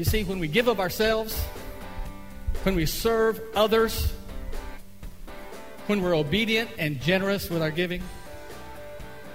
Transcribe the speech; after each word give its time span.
You 0.00 0.06
see, 0.06 0.24
when 0.24 0.38
we 0.38 0.48
give 0.48 0.66
of 0.66 0.80
ourselves, 0.80 1.38
when 2.62 2.74
we 2.74 2.86
serve 2.86 3.38
others, 3.54 4.10
when 5.88 6.00
we're 6.00 6.16
obedient 6.16 6.70
and 6.78 6.98
generous 7.02 7.50
with 7.50 7.60
our 7.60 7.70
giving, 7.70 8.02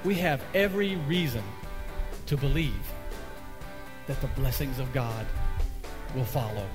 we 0.03 0.15
have 0.15 0.41
every 0.55 0.95
reason 0.95 1.43
to 2.25 2.35
believe 2.35 2.73
that 4.07 4.19
the 4.21 4.27
blessings 4.29 4.79
of 4.79 4.91
God 4.91 5.27
will 6.15 6.25
follow. 6.25 6.65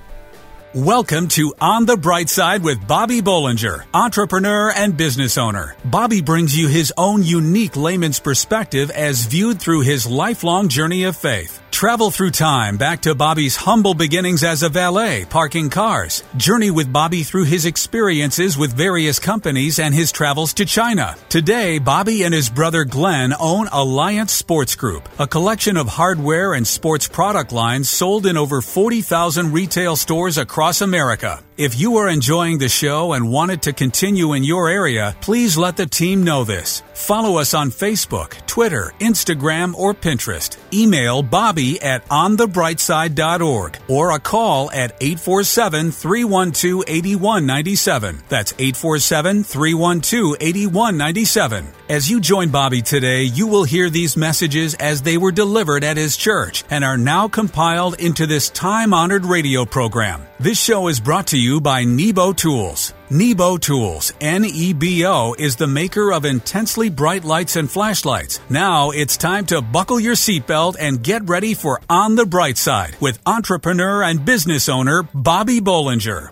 Welcome 0.72 1.27
to 1.30 1.52
On 1.61 1.84
the 1.84 1.96
Bright 1.96 2.29
Side 2.29 2.62
with 2.62 2.86
Bobby 2.86 3.20
Bollinger, 3.20 3.86
entrepreneur 3.93 4.70
and 4.70 4.96
business 4.96 5.36
owner. 5.36 5.75
Bobby 5.84 6.22
brings 6.22 6.57
you 6.57 6.68
his 6.68 6.93
own 6.96 7.25
unique 7.25 7.75
layman's 7.75 8.20
perspective 8.20 8.93
as 8.93 9.27
viewed 9.27 9.61
through 9.61 9.80
his 9.80 10.07
lifelong 10.07 10.68
journey 10.68 11.02
of 11.02 11.16
faith. 11.16 11.61
Travel 11.71 12.11
through 12.11 12.32
time 12.32 12.77
back 12.77 13.00
to 13.03 13.14
Bobby's 13.14 13.57
humble 13.57 13.95
beginnings 13.95 14.45
as 14.45 14.62
a 14.62 14.68
valet 14.68 15.25
parking 15.25 15.71
cars. 15.71 16.22
Journey 16.36 16.71
with 16.71 16.93
Bobby 16.93 17.22
through 17.22 17.44
his 17.44 17.64
experiences 17.64 18.58
with 18.58 18.72
various 18.72 19.18
companies 19.18 19.79
and 19.79 19.94
his 19.94 20.13
travels 20.13 20.53
to 20.54 20.67
China. 20.67 21.17
Today, 21.29 21.79
Bobby 21.79 22.25
and 22.25 22.35
his 22.35 22.50
brother 22.50 22.85
Glenn 22.85 23.32
own 23.39 23.68
Alliance 23.68 24.32
Sports 24.32 24.75
Group, 24.75 25.08
a 25.18 25.27
collection 25.27 25.77
of 25.77 25.89
hardware 25.89 26.53
and 26.53 26.67
sports 26.67 27.08
product 27.08 27.53
lines 27.53 27.89
sold 27.89 28.27
in 28.27 28.36
over 28.36 28.61
40,000 28.61 29.52
retail 29.52 29.96
stores 29.96 30.36
across 30.36 30.82
America. 30.82 31.43
If 31.61 31.79
you 31.79 31.99
are 31.99 32.09
enjoying 32.09 32.56
the 32.56 32.70
show 32.70 33.12
and 33.12 33.31
want 33.31 33.50
it 33.50 33.61
to 33.64 33.75
continue 33.75 34.33
in 34.33 34.42
your 34.42 34.70
area, 34.70 35.14
please 35.20 35.59
let 35.59 35.77
the 35.77 35.84
team 35.84 36.25
know 36.25 36.42
this. 36.42 36.83
Follow 36.95 37.36
us 37.36 37.53
on 37.53 37.70
Facebook, 37.70 38.31
Twitter, 38.47 38.95
Instagram, 38.98 39.75
or 39.75 39.92
Pinterest. 39.92 40.56
Email 40.73 41.23
Bobby 41.23 41.78
at 41.83 42.09
onthebrightside.org 42.09 43.77
or 43.89 44.12
a 44.12 44.19
call 44.19 44.70
at 44.70 44.92
847 45.03 45.91
312 45.91 46.84
8197. 46.86 48.22
That's 48.30 48.55
847 48.55 49.45
312 49.45 50.36
8197. 50.41 51.67
As 51.91 52.08
you 52.08 52.20
join 52.20 52.50
Bobby 52.50 52.83
today, 52.83 53.24
you 53.24 53.48
will 53.48 53.64
hear 53.64 53.91
these 53.91 54.16
messages 54.16 54.74
as 54.74 55.02
they 55.02 55.19
were 55.19 55.33
delivered 55.33 55.83
at 55.83 55.96
his 55.96 56.16
church 56.16 56.62
and 56.70 56.84
are 56.84 56.96
now 56.96 57.27
compiled 57.27 57.98
into 57.98 58.28
this 58.28 58.48
time 58.48 58.94
honored 58.94 59.24
radio 59.24 59.64
program. 59.64 60.22
This 60.38 60.62
show 60.62 60.86
is 60.86 61.00
brought 61.00 61.27
to 61.34 61.36
you 61.36 61.61
by 61.61 61.83
Nebo 61.83 62.33
Tools. 62.33 62.94
Nebo 63.11 63.56
Tools, 63.56 64.12
N-E-B-O, 64.20 65.34
is 65.36 65.56
the 65.56 65.66
maker 65.66 66.12
of 66.12 66.24
intensely 66.24 66.91
bright 66.91 67.24
lights 67.24 67.56
and 67.56 67.68
flashlights. 67.68 68.38
Now 68.48 68.91
it's 68.91 69.16
time 69.16 69.46
to 69.46 69.61
buckle 69.61 69.98
your 69.98 70.14
seatbelt 70.14 70.77
and 70.78 71.02
get 71.02 71.28
ready 71.28 71.55
for 71.55 71.80
On 71.91 72.14
the 72.14 72.24
Bright 72.24 72.56
Side 72.56 72.94
with 73.00 73.18
entrepreneur 73.27 74.05
and 74.05 74.24
business 74.24 74.68
owner 74.68 75.02
Bobby 75.12 75.58
Bollinger. 75.58 76.30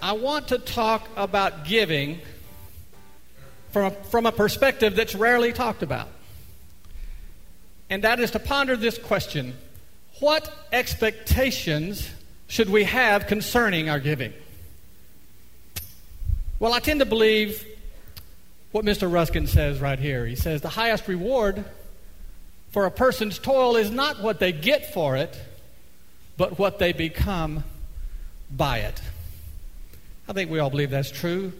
I 0.00 0.12
want 0.12 0.48
to 0.48 0.58
talk 0.58 1.06
about 1.16 1.66
giving 1.66 2.18
from 3.76 3.84
a, 3.84 3.90
from 3.90 4.24
a 4.24 4.32
perspective 4.32 4.96
that's 4.96 5.14
rarely 5.14 5.52
talked 5.52 5.82
about. 5.82 6.08
And 7.90 8.04
that 8.04 8.20
is 8.20 8.30
to 8.30 8.38
ponder 8.38 8.74
this 8.74 8.96
question 8.96 9.52
What 10.18 10.50
expectations 10.72 12.08
should 12.46 12.70
we 12.70 12.84
have 12.84 13.26
concerning 13.26 13.90
our 13.90 14.00
giving? 14.00 14.32
Well, 16.58 16.72
I 16.72 16.80
tend 16.80 17.00
to 17.00 17.06
believe 17.06 17.66
what 18.72 18.82
Mr. 18.82 19.12
Ruskin 19.12 19.46
says 19.46 19.78
right 19.78 19.98
here. 19.98 20.24
He 20.24 20.36
says 20.36 20.62
the 20.62 20.70
highest 20.70 21.06
reward 21.06 21.62
for 22.70 22.86
a 22.86 22.90
person's 22.90 23.38
toil 23.38 23.76
is 23.76 23.90
not 23.90 24.22
what 24.22 24.40
they 24.40 24.52
get 24.52 24.94
for 24.94 25.16
it, 25.16 25.38
but 26.38 26.58
what 26.58 26.78
they 26.78 26.94
become 26.94 27.62
by 28.50 28.78
it. 28.78 29.02
I 30.26 30.32
think 30.32 30.50
we 30.50 30.60
all 30.60 30.70
believe 30.70 30.88
that's 30.88 31.10
true. 31.10 31.52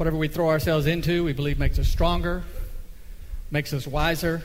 Whatever 0.00 0.16
we 0.16 0.28
throw 0.28 0.48
ourselves 0.48 0.86
into, 0.86 1.24
we 1.24 1.34
believe 1.34 1.58
makes 1.58 1.78
us 1.78 1.86
stronger, 1.86 2.42
makes 3.50 3.74
us 3.74 3.86
wiser. 3.86 4.40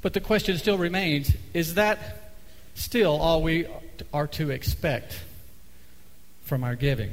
But 0.00 0.12
the 0.12 0.20
question 0.20 0.56
still 0.58 0.78
remains 0.78 1.32
is 1.52 1.74
that 1.74 2.34
still 2.74 3.20
all 3.20 3.42
we 3.42 3.66
are 4.12 4.28
to 4.28 4.50
expect 4.50 5.18
from 6.44 6.62
our 6.62 6.76
giving? 6.76 7.10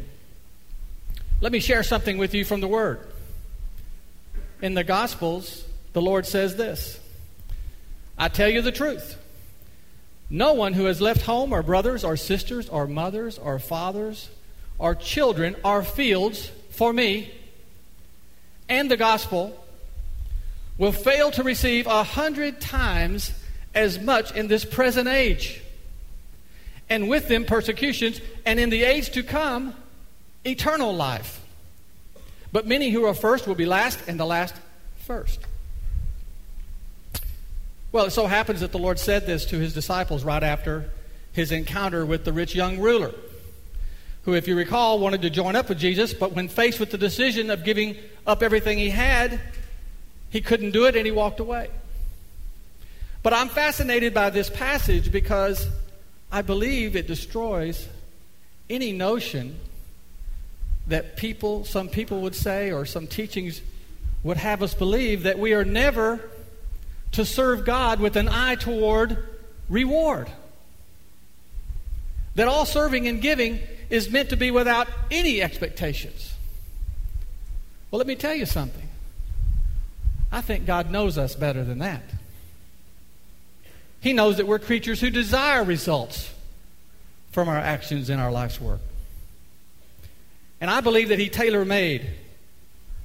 Let 1.42 1.52
me 1.52 1.60
share 1.60 1.82
something 1.82 2.20
with 2.20 2.36
you 2.36 2.46
from 2.46 2.62
the 2.62 2.68
Word. 2.68 3.00
In 4.62 4.76
the 4.76 4.84
Gospels, 4.84 5.66
the 5.94 6.02
Lord 6.02 6.28
says 6.28 6.56
this 6.56 7.00
I 8.20 8.28
tell 8.28 8.50
you 8.50 8.62
the 8.62 8.72
truth. 8.72 9.18
No 10.30 10.54
one 10.54 10.74
who 10.74 10.86
has 10.86 11.02
left 11.02 11.24
home 11.24 11.52
or 11.52 11.64
brothers 11.64 12.04
or 12.04 12.18
sisters 12.18 12.70
or 12.70 12.86
mothers 12.86 13.40
or 13.40 13.58
fathers 13.58 14.30
or 14.78 14.94
children 14.94 15.56
or 15.66 15.82
fields 15.82 16.52
for 16.70 16.94
me 16.94 17.32
and 18.74 18.90
the 18.90 18.98
gospel 18.98 19.56
will 20.80 20.92
fail 20.92 21.30
to 21.30 21.44
receive 21.44 21.86
a 21.86 22.04
hundred 22.04 22.60
times 22.60 23.32
as 23.76 24.00
much 24.00 24.32
in 24.32 24.48
this 24.48 24.66
present 24.66 25.08
age, 25.08 25.62
and 26.90 27.08
with 27.08 27.28
them 27.28 27.46
persecutions, 27.46 28.20
and 28.46 28.60
in 28.60 28.72
the 28.72 28.84
age 28.84 29.12
to 29.12 29.22
come, 29.22 29.76
eternal 30.44 30.96
life. 30.96 31.40
But 32.52 32.66
many 32.68 32.90
who 32.90 33.06
are 33.06 33.14
first 33.14 33.48
will 33.48 33.56
be 33.56 33.68
last, 33.68 34.00
and 34.08 34.20
the 34.20 34.26
last 34.26 34.56
first. 34.98 35.40
Well, 37.92 38.06
it 38.06 38.12
so 38.12 38.26
happens 38.26 38.62
that 38.62 38.72
the 38.72 38.80
Lord 38.80 38.98
said 38.98 39.28
this 39.28 39.46
to 39.46 39.60
his 39.60 39.76
disciples 39.76 40.24
right 40.24 40.42
after 40.42 40.90
his 41.32 41.52
encounter 41.52 42.08
with 42.08 42.26
the 42.26 42.34
rich 42.34 42.56
young 42.56 42.80
ruler 42.80 43.14
who, 44.24 44.34
if 44.34 44.48
you 44.48 44.56
recall, 44.56 45.00
wanted 45.00 45.22
to 45.22 45.30
join 45.30 45.56
up 45.56 45.70
with 45.70 45.80
Jesus, 45.80 46.14
but 46.14 46.34
when 46.34 46.48
faced 46.48 46.80
with 46.80 46.92
the 46.92 46.98
decision 46.98 47.50
of 47.50 47.64
giving 47.64 47.98
up 48.26 48.42
everything 48.42 48.78
he 48.78 48.90
had, 48.90 49.40
he 50.30 50.42
couldn't 50.42 50.72
do 50.72 50.86
it 50.86 50.96
and 50.96 51.06
he 51.06 51.12
walked 51.12 51.40
away. 51.40 51.70
But 53.22 53.34
I'm 53.34 53.50
fascinated 53.50 54.14
by 54.14 54.30
this 54.30 54.50
passage 54.50 55.12
because 55.12 55.68
I 56.32 56.42
believe 56.42 56.96
it 56.96 57.08
destroys 57.08 57.88
any 58.70 58.92
notion 58.92 59.60
that 60.88 61.16
people, 61.16 61.64
some 61.66 61.88
people 61.90 62.22
would 62.22 62.36
say, 62.36 62.72
or 62.72 62.86
some 62.86 63.08
teachings 63.08 63.62
would 64.24 64.38
have 64.38 64.64
us 64.64 64.74
believe 64.74 65.24
that 65.24 65.38
we 65.38 65.54
are 65.54 65.64
never 65.64 66.20
to 67.12 67.26
serve 67.26 67.66
God 67.66 68.00
with 68.00 68.16
an 68.16 68.28
eye 68.28 68.56
toward 68.56 69.26
reward. 69.70 70.30
That 72.36 72.48
all 72.48 72.66
serving 72.66 73.08
and 73.08 73.22
giving 73.22 73.60
is 73.94 74.10
meant 74.10 74.30
to 74.30 74.36
be 74.36 74.50
without 74.50 74.88
any 75.12 75.40
expectations. 75.40 76.34
Well, 77.92 78.00
let 78.00 78.08
me 78.08 78.16
tell 78.16 78.34
you 78.34 78.48
something. 78.48 78.90
I 80.32 80.42
think 80.42 80.66
God 80.66 80.90
knows 80.90 81.20
us 81.20 81.36
better 81.36 81.64
than 81.64 81.78
that. 81.78 82.02
He 84.02 84.14
knows 84.14 84.38
that 84.38 84.48
we're 84.48 84.58
creatures 84.58 85.00
who 85.00 85.12
desire 85.12 85.64
results 85.64 86.32
from 87.32 87.48
our 87.48 87.60
actions 87.60 88.10
in 88.10 88.20
our 88.20 88.32
life's 88.32 88.60
work. 88.60 88.80
And 90.60 90.72
I 90.72 90.82
believe 90.82 91.10
that 91.10 91.20
He 91.20 91.30
tailor 91.30 91.64
made 91.64 92.10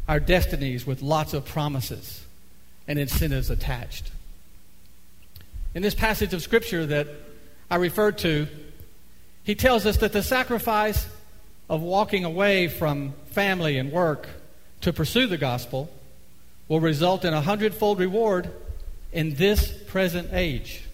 our 0.08 0.18
destinies 0.18 0.86
with 0.86 1.02
lots 1.02 1.34
of 1.34 1.44
promises 1.44 2.24
and 2.86 2.98
incentives 2.98 3.50
attached. 3.50 4.10
In 5.74 5.82
this 5.82 5.94
passage 5.94 6.32
of 6.32 6.40
Scripture 6.40 6.86
that 6.86 7.08
I 7.70 7.76
referred 7.76 8.16
to, 8.18 8.48
he 9.48 9.54
tells 9.54 9.86
us 9.86 9.96
that 9.96 10.12
the 10.12 10.22
sacrifice 10.22 11.08
of 11.70 11.80
walking 11.80 12.26
away 12.26 12.68
from 12.68 13.14
family 13.30 13.78
and 13.78 13.90
work 13.90 14.28
to 14.82 14.92
pursue 14.92 15.26
the 15.26 15.38
gospel 15.38 15.90
will 16.68 16.80
result 16.80 17.24
in 17.24 17.32
a 17.32 17.40
hundredfold 17.40 17.98
reward 17.98 18.50
in 19.10 19.36
this 19.36 19.72
present 19.84 20.28
age. 20.34 20.84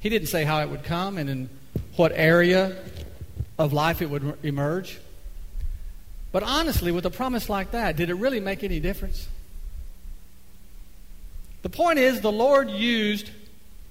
He 0.00 0.08
didn't 0.08 0.28
say 0.28 0.44
how 0.44 0.62
it 0.62 0.70
would 0.70 0.84
come 0.84 1.18
and 1.18 1.28
in 1.28 1.50
what 1.96 2.12
area 2.14 2.74
of 3.58 3.74
life 3.74 4.00
it 4.00 4.08
would 4.08 4.38
emerge. 4.42 4.98
But 6.32 6.44
honestly, 6.44 6.92
with 6.92 7.04
a 7.04 7.10
promise 7.10 7.50
like 7.50 7.72
that, 7.72 7.96
did 7.96 8.08
it 8.08 8.14
really 8.14 8.40
make 8.40 8.64
any 8.64 8.80
difference? 8.80 9.28
The 11.60 11.68
point 11.68 11.98
is, 11.98 12.22
the 12.22 12.32
Lord 12.32 12.70
used 12.70 13.28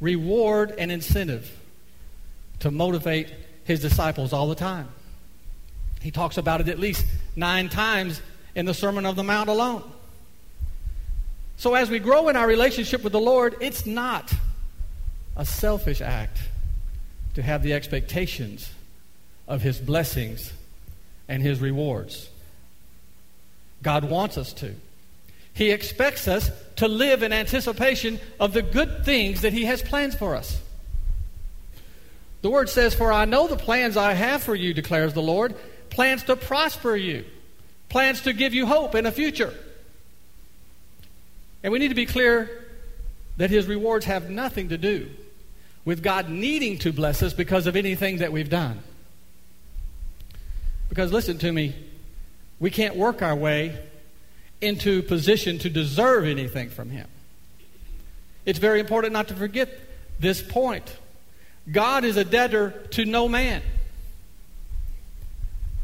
reward 0.01 0.73
and 0.75 0.91
incentive 0.91 1.51
to 2.59 2.71
motivate 2.71 3.33
his 3.63 3.79
disciples 3.79 4.33
all 4.33 4.47
the 4.47 4.55
time. 4.55 4.87
He 6.01 6.11
talks 6.11 6.37
about 6.37 6.61
it 6.61 6.69
at 6.69 6.79
least 6.79 7.05
nine 7.35 7.67
times 7.67 8.21
in 8.53 8.65
the 8.65 8.73
Sermon 8.73 9.05
of 9.05 9.15
the 9.15 9.23
Mount 9.23 9.49
alone. 9.49 9.83
So, 11.57 11.73
as 11.73 11.89
we 11.89 11.99
grow 11.99 12.29
in 12.29 12.35
our 12.35 12.47
relationship 12.47 13.03
with 13.03 13.13
the 13.13 13.19
Lord, 13.19 13.55
it's 13.61 13.85
not 13.85 14.33
a 15.35 15.45
selfish 15.45 16.01
act 16.01 16.39
to 17.33 17.41
have 17.41 17.63
the 17.63 17.73
expectations 17.73 18.69
of 19.47 19.61
His 19.61 19.79
blessings 19.79 20.53
and 21.27 21.41
His 21.41 21.59
rewards. 21.59 22.29
God 23.81 24.09
wants 24.09 24.37
us 24.37 24.53
to. 24.53 24.75
He 25.53 25.71
expects 25.71 26.27
us 26.27 26.51
to 26.77 26.87
live 26.87 27.23
in 27.23 27.31
anticipation 27.31 28.19
of 28.39 28.53
the 28.53 28.61
good 28.61 29.05
things 29.05 29.41
that 29.41 29.53
He 29.53 29.65
has 29.65 29.81
planned 29.81 30.17
for 30.17 30.35
us. 30.35 30.61
The 32.45 32.51
word 32.51 32.69
says, 32.69 32.93
For 32.93 33.11
I 33.11 33.25
know 33.25 33.47
the 33.47 33.57
plans 33.57 33.97
I 33.97 34.13
have 34.13 34.43
for 34.43 34.53
you, 34.53 34.75
declares 34.75 35.13
the 35.13 35.21
Lord 35.23 35.55
plans 35.89 36.25
to 36.25 36.35
prosper 36.35 36.95
you, 36.95 37.25
plans 37.89 38.21
to 38.21 38.33
give 38.33 38.53
you 38.53 38.67
hope 38.67 38.93
in 38.93 39.07
a 39.07 39.11
future. 39.11 39.51
And 41.63 41.73
we 41.73 41.79
need 41.79 41.87
to 41.87 41.95
be 41.95 42.05
clear 42.05 42.67
that 43.37 43.49
his 43.49 43.65
rewards 43.65 44.05
have 44.05 44.29
nothing 44.29 44.69
to 44.69 44.77
do 44.77 45.09
with 45.85 46.03
God 46.03 46.29
needing 46.29 46.77
to 46.77 46.93
bless 46.93 47.23
us 47.23 47.33
because 47.33 47.65
of 47.65 47.75
anything 47.75 48.19
that 48.19 48.31
we've 48.31 48.47
done. 48.47 48.77
Because 50.87 51.11
listen 51.11 51.39
to 51.39 51.51
me, 51.51 51.73
we 52.59 52.69
can't 52.69 52.95
work 52.95 53.23
our 53.23 53.35
way 53.35 53.75
into 54.61 55.01
position 55.01 55.57
to 55.57 55.69
deserve 55.71 56.25
anything 56.25 56.69
from 56.69 56.91
him. 56.91 57.07
It's 58.45 58.59
very 58.59 58.79
important 58.79 59.13
not 59.13 59.29
to 59.29 59.33
forget 59.33 59.67
this 60.19 60.43
point. 60.43 60.95
God 61.71 62.03
is 62.05 62.17
a 62.17 62.23
debtor 62.23 62.71
to 62.91 63.05
no 63.05 63.27
man. 63.27 63.61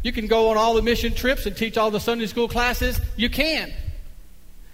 You 0.03 0.11
can 0.11 0.27
go 0.27 0.49
on 0.49 0.57
all 0.57 0.73
the 0.73 0.81
mission 0.81 1.13
trips 1.13 1.45
and 1.45 1.55
teach 1.55 1.77
all 1.77 1.91
the 1.91 1.99
Sunday 1.99 2.27
school 2.27 2.47
classes. 2.47 2.99
You 3.15 3.29
can. 3.29 3.71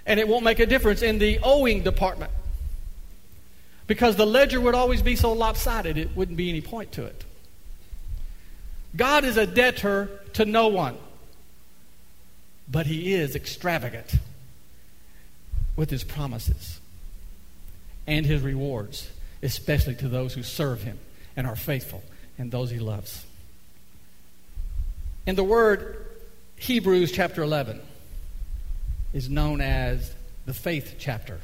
And 0.06 0.20
it 0.20 0.28
won't 0.28 0.44
make 0.44 0.60
a 0.60 0.66
difference 0.66 1.02
in 1.02 1.20
the 1.20 1.40
owing 1.44 1.84
department. 1.84 2.32
Because 3.88 4.16
the 4.16 4.26
ledger 4.26 4.60
would 4.60 4.76
always 4.76 5.02
be 5.02 5.16
so 5.16 5.34
lopsided, 5.34 5.98
it 5.98 6.16
wouldn't 6.16 6.38
be 6.38 6.50
any 6.50 6.62
point 6.62 6.92
to 6.94 7.06
it. 7.06 7.24
God 8.96 9.24
is 9.24 9.38
a 9.38 9.46
debtor 9.46 10.10
to 10.34 10.46
no 10.46 10.68
one, 10.68 10.98
but 12.70 12.86
he 12.86 13.14
is 13.14 13.36
extravagant 13.36 14.16
with 15.76 15.90
his 15.90 16.04
promises 16.04 16.80
and 18.08 18.26
his 18.26 18.42
rewards, 18.42 19.10
especially 19.48 19.96
to 19.96 20.10
those 20.10 20.34
who 20.34 20.44
serve 20.44 20.84
him 20.84 21.00
and 21.38 21.48
are 21.48 21.56
faithful 21.56 22.04
and 22.38 22.52
those 22.52 22.70
he 22.70 22.80
loves. 22.80 23.26
And 25.26 25.38
the 25.38 25.44
word 25.44 26.06
Hebrews 26.58 27.14
chapter 27.14 27.42
11 27.44 27.82
is 29.14 29.30
known 29.30 29.62
as 29.62 30.14
the 30.46 30.54
faith 30.54 30.96
chapter. 31.00 31.40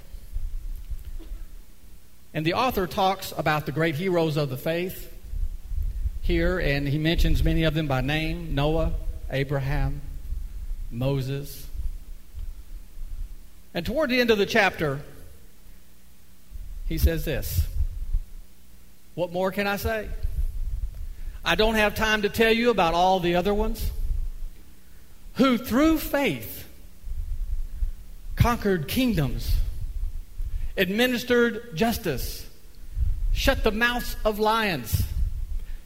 And 2.34 2.46
the 2.46 2.56
author 2.56 2.88
talks 2.88 3.34
about 3.38 3.66
the 3.66 3.72
great 3.72 3.96
heroes 3.96 4.36
of 4.36 4.50
the 4.50 4.58
faith 4.58 5.10
here, 6.22 6.60
and 6.60 6.86
he 6.86 6.98
mentions 6.98 7.42
many 7.42 7.64
of 7.64 7.74
them 7.74 7.88
by 7.88 8.02
name 8.02 8.54
Noah, 8.54 8.92
Abraham, 9.32 10.02
Moses. 10.92 11.68
And 13.74 13.86
toward 13.86 14.10
the 14.10 14.20
end 14.20 14.30
of 14.30 14.38
the 14.38 14.46
chapter, 14.46 15.00
he 16.86 16.98
says 16.98 17.24
this 17.24 17.66
What 19.16 19.32
more 19.32 19.52
can 19.52 19.68
I 19.68 19.78
say? 19.78 20.10
I 21.46 21.56
don't 21.56 21.76
have 21.76 21.96
time 21.96 22.22
to 22.22 22.30
tell 22.30 22.52
you 22.52 22.70
about 22.70 22.94
all 22.94 23.20
the 23.20 23.36
other 23.36 23.54
ones 23.54 23.92
who, 25.36 25.58
through 25.58 25.98
faith, 25.98 26.68
conquered 28.36 28.88
kingdoms, 28.88 29.56
administered 30.78 31.76
justice, 31.76 32.48
shut 33.34 33.64
the 33.64 33.72
mouths 33.72 34.16
of 34.24 34.40
lions, 34.40 35.04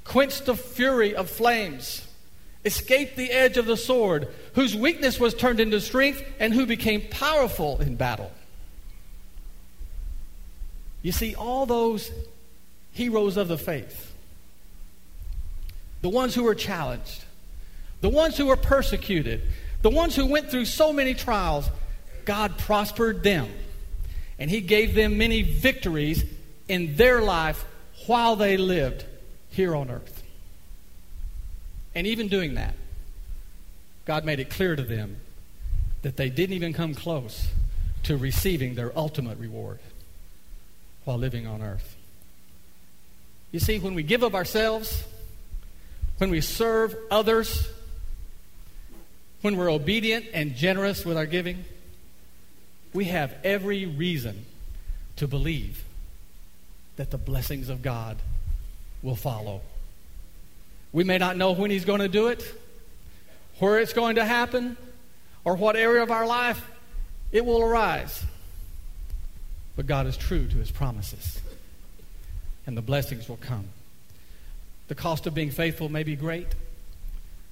quenched 0.04 0.46
the 0.46 0.56
fury 0.56 1.16
of 1.16 1.30
flames, 1.30 2.06
escaped 2.66 3.16
the 3.16 3.32
edge 3.32 3.58
of 3.58 3.66
the 3.66 3.78
sword, 3.78 4.28
whose 4.54 4.76
weakness 4.76 5.20
was 5.20 5.34
turned 5.34 5.60
into 5.60 5.80
strength, 5.82 6.24
and 6.40 6.54
who 6.54 6.66
became 6.66 7.02
powerful 7.10 7.80
in 7.82 7.96
battle. 7.96 8.32
You 11.02 11.12
see, 11.12 11.36
all 11.36 11.66
those 11.66 12.12
heroes 12.98 13.38
of 13.38 13.48
the 13.48 13.58
faith 13.58 14.04
the 16.02 16.10
ones 16.10 16.36
who 16.36 16.44
were 16.44 16.56
challenged, 16.56 17.26
the 18.02 18.10
ones 18.10 18.38
who 18.38 18.46
were 18.46 18.56
persecuted, 18.56 19.42
the 19.82 19.90
ones 19.90 20.16
who 20.16 20.28
went 20.28 20.50
through 20.52 20.66
so 20.66 20.94
many 20.94 21.16
trials, 21.16 21.70
God 22.24 22.58
prospered 22.60 23.24
them. 23.24 23.50
And 24.38 24.50
He 24.50 24.62
gave 24.62 24.94
them 24.94 25.18
many 25.18 25.42
victories 25.42 26.24
in 26.68 26.96
their 26.96 27.22
life 27.22 27.66
while 28.06 28.36
they 28.36 28.58
lived 28.58 29.06
here 29.50 29.76
on 29.76 29.90
earth. 29.90 30.24
And 31.96 32.06
even 32.06 32.28
doing 32.28 32.54
that, 32.54 32.76
God 34.06 34.24
made 34.24 34.40
it 34.40 34.52
clear 34.52 34.76
to 34.76 34.84
them 34.84 35.18
that 36.04 36.16
they 36.16 36.30
didn't 36.30 36.56
even 36.56 36.74
come 36.74 36.94
close 36.94 37.48
to 38.04 38.16
receiving 38.16 38.76
their 38.76 38.98
ultimate 38.98 39.40
reward 39.40 39.80
while 41.04 41.18
living 41.18 41.48
on 41.48 41.64
earth. 41.64 41.97
You 43.52 43.60
see, 43.60 43.80
when 43.80 43.96
we 43.96 44.04
give 44.04 44.24
of 44.24 44.36
ourselves, 44.36 45.04
when 46.18 46.30
we 46.30 46.42
serve 46.42 46.96
others, 47.10 47.70
when 49.42 49.56
we're 49.56 49.72
obedient 49.72 50.26
and 50.34 50.56
generous 50.56 51.06
with 51.06 51.18
our 51.18 51.26
giving, 51.26 51.64
we 52.94 53.06
have 53.06 53.34
every 53.44 53.86
reason 53.86 54.46
to 55.18 55.28
believe 55.28 55.84
that 56.96 57.12
the 57.12 57.18
blessings 57.18 57.70
of 57.70 57.82
God 57.82 58.18
will 59.02 59.16
follow. 59.16 59.62
We 60.92 61.04
may 61.04 61.18
not 61.18 61.38
know 61.38 61.52
when 61.52 61.70
He's 61.70 61.86
going 61.86 62.00
to 62.00 62.08
do 62.08 62.28
it, 62.28 62.44
where 63.60 63.80
it's 63.80 63.94
going 63.94 64.16
to 64.16 64.26
happen, 64.26 64.78
or 65.46 65.56
what 65.56 65.76
area 65.76 66.02
of 66.02 66.12
our 66.12 66.26
life 66.26 66.70
it 67.32 67.46
will 67.46 67.62
arise. 67.62 68.24
But 69.76 69.86
God 69.86 70.08
is 70.08 70.18
true 70.18 70.48
to 70.48 70.58
His 70.58 70.72
promises, 70.72 71.40
and 72.68 72.78
the 72.78 72.82
blessings 72.82 73.28
will 73.28 73.38
come. 73.38 73.70
The 74.90 74.96
cost 74.96 75.26
of 75.26 75.34
being 75.34 75.50
faithful 75.50 75.90
may 75.90 76.04
be 76.04 76.16
great, 76.16 76.48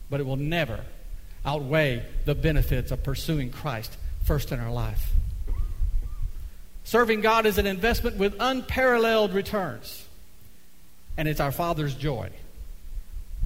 but 0.10 0.20
it 0.20 0.26
will 0.26 0.36
never 0.36 0.82
outweigh 1.46 2.06
the 2.26 2.36
benefits 2.36 2.92
of 2.92 3.04
pursuing 3.04 3.50
Christ 3.50 3.98
first 4.26 4.52
in 4.52 4.60
our 4.60 4.72
life. 4.72 5.12
Serving 6.84 7.22
God 7.22 7.48
is 7.48 7.58
an 7.58 7.66
investment 7.66 8.18
with 8.18 8.36
unparalleled 8.40 9.34
returns, 9.34 10.06
and 11.18 11.28
it's 11.28 11.40
our 11.40 11.52
Father's 11.52 11.96
joy 11.96 12.30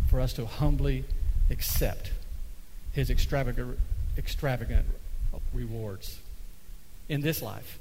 for 0.10 0.20
us 0.20 0.34
to 0.34 0.46
humbly 0.46 1.06
accept 1.50 2.12
His 2.92 3.10
extravagant, 3.10 3.80
extravagant 4.18 4.86
rewards 5.54 6.20
in 7.08 7.22
this 7.22 7.42
life 7.42 7.80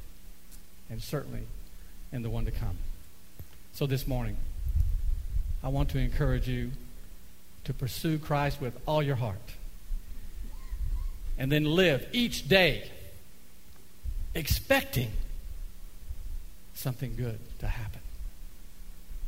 and 0.90 1.02
certainly 1.02 1.42
in 2.12 2.22
the 2.22 2.30
one 2.30 2.44
to 2.44 2.50
come. 2.50 2.78
So 3.78 3.86
this 3.86 4.08
morning, 4.08 4.36
I 5.62 5.68
want 5.68 5.90
to 5.90 5.98
encourage 5.98 6.48
you 6.48 6.72
to 7.62 7.72
pursue 7.72 8.18
Christ 8.18 8.60
with 8.60 8.76
all 8.86 9.04
your 9.04 9.14
heart. 9.14 9.52
And 11.38 11.52
then 11.52 11.64
live 11.64 12.04
each 12.10 12.48
day 12.48 12.90
expecting 14.34 15.12
something 16.74 17.14
good 17.14 17.38
to 17.60 17.68
happen. 17.68 18.00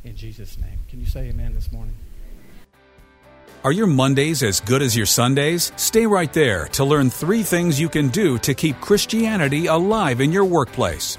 In 0.03 0.17
Jesus' 0.17 0.57
name. 0.57 0.79
Can 0.89 0.99
you 0.99 1.05
say 1.05 1.29
amen 1.29 1.53
this 1.53 1.71
morning? 1.71 1.95
Are 3.63 3.71
your 3.71 3.87
Mondays 3.87 4.43
as 4.43 4.59
good 4.59 4.81
as 4.81 4.97
your 4.97 5.05
Sundays? 5.05 5.71
Stay 5.77 6.05
right 6.05 6.33
there 6.33 6.65
to 6.73 6.83
learn 6.83 7.09
three 7.09 7.43
things 7.43 7.79
you 7.79 7.87
can 7.87 8.09
do 8.09 8.37
to 8.39 8.53
keep 8.53 8.81
Christianity 8.81 9.67
alive 9.67 10.19
in 10.19 10.33
your 10.33 10.43
workplace. 10.43 11.17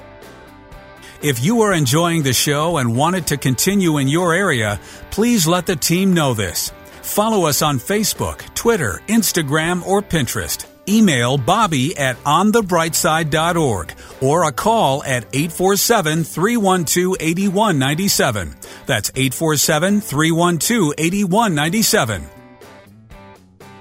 If 1.22 1.44
you 1.44 1.62
are 1.62 1.72
enjoying 1.72 2.24
the 2.24 2.32
show 2.32 2.78
and 2.78 2.96
want 2.96 3.14
it 3.14 3.28
to 3.28 3.36
continue 3.36 3.98
in 3.98 4.08
your 4.08 4.34
area, 4.34 4.80
please 5.12 5.46
let 5.46 5.66
the 5.66 5.76
team 5.76 6.12
know 6.12 6.34
this. 6.34 6.72
Follow 7.00 7.46
us 7.46 7.62
on 7.62 7.78
Facebook, 7.78 8.38
Twitter, 8.54 9.00
Instagram, 9.06 9.86
or 9.86 10.02
Pinterest. 10.02 10.66
Email 10.88 11.38
Bobby 11.38 11.96
at 11.96 12.16
onthebrightside.org 12.24 13.94
or 14.20 14.48
a 14.48 14.52
call 14.52 15.04
at 15.04 15.24
847 15.32 16.24
312 16.24 17.16
8197. 17.20 18.56
That's 18.86 19.12
847 19.14 20.00
312 20.00 20.94
8197. 20.98 22.24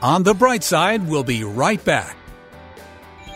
On 0.03 0.21
the 0.21 0.35
Bright 0.35 0.63
Side, 0.63 1.09
we'll 1.09 1.23
be 1.23 1.43
right 1.43 1.83
back. 1.83 2.15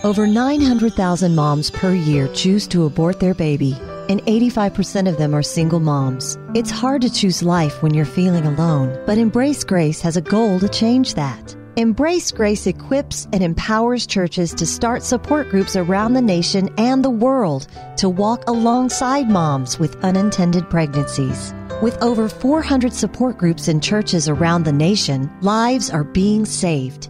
Over 0.04 0.28
900,000 0.28 1.34
moms 1.34 1.72
per 1.72 1.92
year 1.92 2.28
choose 2.36 2.68
to 2.68 2.86
abort 2.86 3.20
their 3.20 3.34
baby 3.34 3.76
and 4.10 4.22
85% 4.22 5.10
of 5.10 5.18
them 5.18 5.34
are 5.34 5.44
single 5.44 5.80
moms. 5.80 6.38
It's 6.54 6.72
hard 6.72 7.02
to 7.02 7.14
choose 7.14 7.44
life 7.44 7.82
when 7.82 7.94
you're 7.94 8.06
feeling 8.06 8.46
alone, 8.46 9.02
but 9.06 9.18
Embrace 9.18 9.64
Grace 9.64 10.02
has 10.02 10.18
a 10.18 10.22
goal 10.22 10.60
to 10.60 10.70
change 10.70 11.14
that. 11.16 11.56
Embrace 11.78 12.32
Grace 12.32 12.68
equips 12.68 13.28
and 13.34 13.44
empowers 13.44 14.08
churches 14.08 14.54
to 14.54 14.66
start 14.66 15.04
support 15.04 15.50
groups 15.50 15.76
around 15.76 16.14
the 16.14 16.22
nation 16.22 16.70
and 16.78 17.04
the 17.04 17.10
world 17.10 17.68
to 17.98 18.08
walk 18.08 18.48
alongside 18.48 19.30
moms 19.30 19.78
with 19.78 20.02
unintended 20.04 20.70
pregnancies. 20.70 21.54
With 21.82 22.02
over 22.02 22.30
400 22.30 22.94
support 22.94 23.38
groups 23.38 23.68
in 23.68 23.82
churches 23.82 24.30
around 24.30 24.64
the 24.64 24.72
nation, 24.72 25.30
lives 25.42 25.90
are 25.90 26.06
being 26.06 26.46
saved 26.46 27.10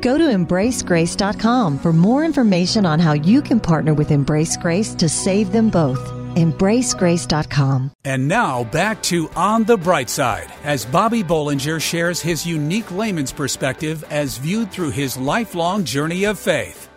Go 0.00 0.18
to 0.18 0.24
embracegrace.com 0.24 1.78
for 1.78 1.92
more 1.92 2.24
information 2.24 2.86
on 2.86 2.98
how 2.98 3.12
you 3.12 3.42
can 3.42 3.60
partner 3.60 3.94
with 3.94 4.10
Embrace 4.10 4.56
Grace 4.56 4.94
to 4.94 5.08
save 5.08 5.52
them 5.52 5.70
both. 5.70 6.00
EmbraceGrace.com. 6.36 7.92
And 8.04 8.28
now 8.28 8.64
back 8.64 9.02
to 9.04 9.30
On 9.30 9.64
the 9.64 9.76
Bright 9.76 10.10
Side 10.10 10.52
as 10.64 10.84
Bobby 10.84 11.22
Bollinger 11.22 11.80
shares 11.80 12.20
his 12.20 12.46
unique 12.46 12.90
layman's 12.90 13.32
perspective 13.32 14.04
as 14.10 14.36
viewed 14.36 14.70
through 14.70 14.90
his 14.90 15.16
lifelong 15.16 15.84
journey 15.84 16.24
of 16.24 16.38
faith. 16.38 16.90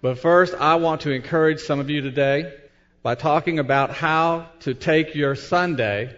But 0.00 0.18
first, 0.18 0.54
I 0.54 0.76
want 0.76 1.02
to 1.02 1.10
encourage 1.10 1.60
some 1.60 1.78
of 1.78 1.90
you 1.90 2.00
today 2.00 2.54
by 3.02 3.14
talking 3.14 3.58
about 3.58 3.90
how 3.90 4.48
to 4.60 4.72
take 4.74 5.14
your 5.14 5.34
Sunday 5.34 6.16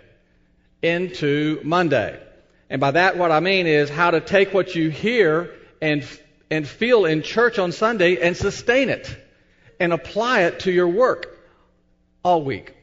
into 0.82 1.60
Monday. 1.64 2.22
And 2.70 2.80
by 2.80 2.92
that, 2.92 3.16
what 3.16 3.32
I 3.32 3.40
mean 3.40 3.66
is 3.66 3.90
how 3.90 4.10
to 4.10 4.20
take 4.20 4.54
what 4.54 4.74
you 4.74 4.90
hear 4.90 5.50
and, 5.80 6.02
and 6.50 6.66
feel 6.66 7.04
in 7.04 7.22
church 7.22 7.58
on 7.58 7.72
Sunday 7.72 8.20
and 8.20 8.36
sustain 8.36 8.88
it 8.88 9.14
and 9.80 9.92
apply 9.92 10.42
it 10.42 10.60
to 10.60 10.72
your 10.72 10.88
work 10.88 11.38
all 12.22 12.42
week. 12.42 12.74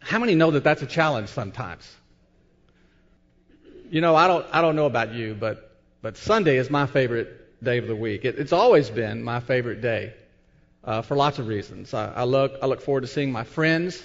How 0.00 0.18
many 0.18 0.34
know 0.34 0.50
that 0.52 0.64
that's 0.64 0.82
a 0.82 0.86
challenge 0.86 1.28
sometimes? 1.28 1.88
You 3.90 4.00
know, 4.00 4.14
I 4.14 4.26
don't, 4.26 4.46
I 4.52 4.60
don't 4.60 4.76
know 4.76 4.86
about 4.86 5.14
you, 5.14 5.34
but, 5.34 5.76
but 6.02 6.16
Sunday 6.16 6.56
is 6.56 6.70
my 6.70 6.86
favorite 6.86 7.62
day 7.62 7.78
of 7.78 7.86
the 7.86 7.96
week. 7.96 8.24
It, 8.24 8.38
it's 8.38 8.52
always 8.52 8.90
been 8.90 9.22
my 9.22 9.40
favorite 9.40 9.80
day 9.80 10.14
uh, 10.84 11.02
for 11.02 11.16
lots 11.16 11.38
of 11.38 11.46
reasons. 11.46 11.94
I, 11.94 12.12
I, 12.12 12.24
look, 12.24 12.56
I 12.62 12.66
look 12.66 12.80
forward 12.80 13.02
to 13.02 13.06
seeing 13.06 13.32
my 13.32 13.44
friends. 13.44 14.02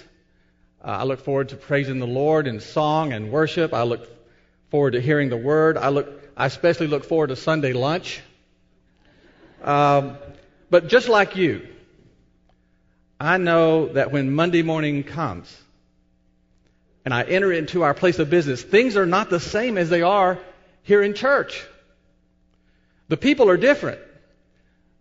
Uh, 0.82 0.88
I 0.88 1.04
look 1.04 1.20
forward 1.20 1.50
to 1.50 1.56
praising 1.56 1.98
the 1.98 2.06
Lord 2.06 2.46
in 2.46 2.60
song 2.60 3.12
and 3.12 3.30
worship. 3.30 3.72
I 3.72 3.82
look 3.82 4.08
forward 4.70 4.92
to 4.92 5.00
hearing 5.00 5.28
the 5.28 5.36
Word. 5.36 5.76
I 5.76 5.88
look, 5.88 6.08
I 6.36 6.46
especially 6.46 6.86
look 6.88 7.04
forward 7.04 7.28
to 7.28 7.36
Sunday 7.36 7.72
lunch. 7.72 8.20
Um, 9.64 10.18
but 10.70 10.88
just 10.88 11.08
like 11.08 11.36
you, 11.36 11.66
I 13.18 13.38
know 13.38 13.88
that 13.88 14.12
when 14.12 14.34
Monday 14.34 14.62
morning 14.62 15.02
comes 15.02 15.56
and 17.04 17.14
I 17.14 17.22
enter 17.22 17.50
into 17.50 17.82
our 17.82 17.94
place 17.94 18.18
of 18.18 18.28
business, 18.28 18.62
things 18.62 18.96
are 18.96 19.06
not 19.06 19.30
the 19.30 19.40
same 19.40 19.78
as 19.78 19.88
they 19.88 20.02
are 20.02 20.38
here 20.82 21.02
in 21.02 21.14
church. 21.14 21.64
The 23.08 23.16
people 23.16 23.48
are 23.48 23.56
different. 23.56 24.00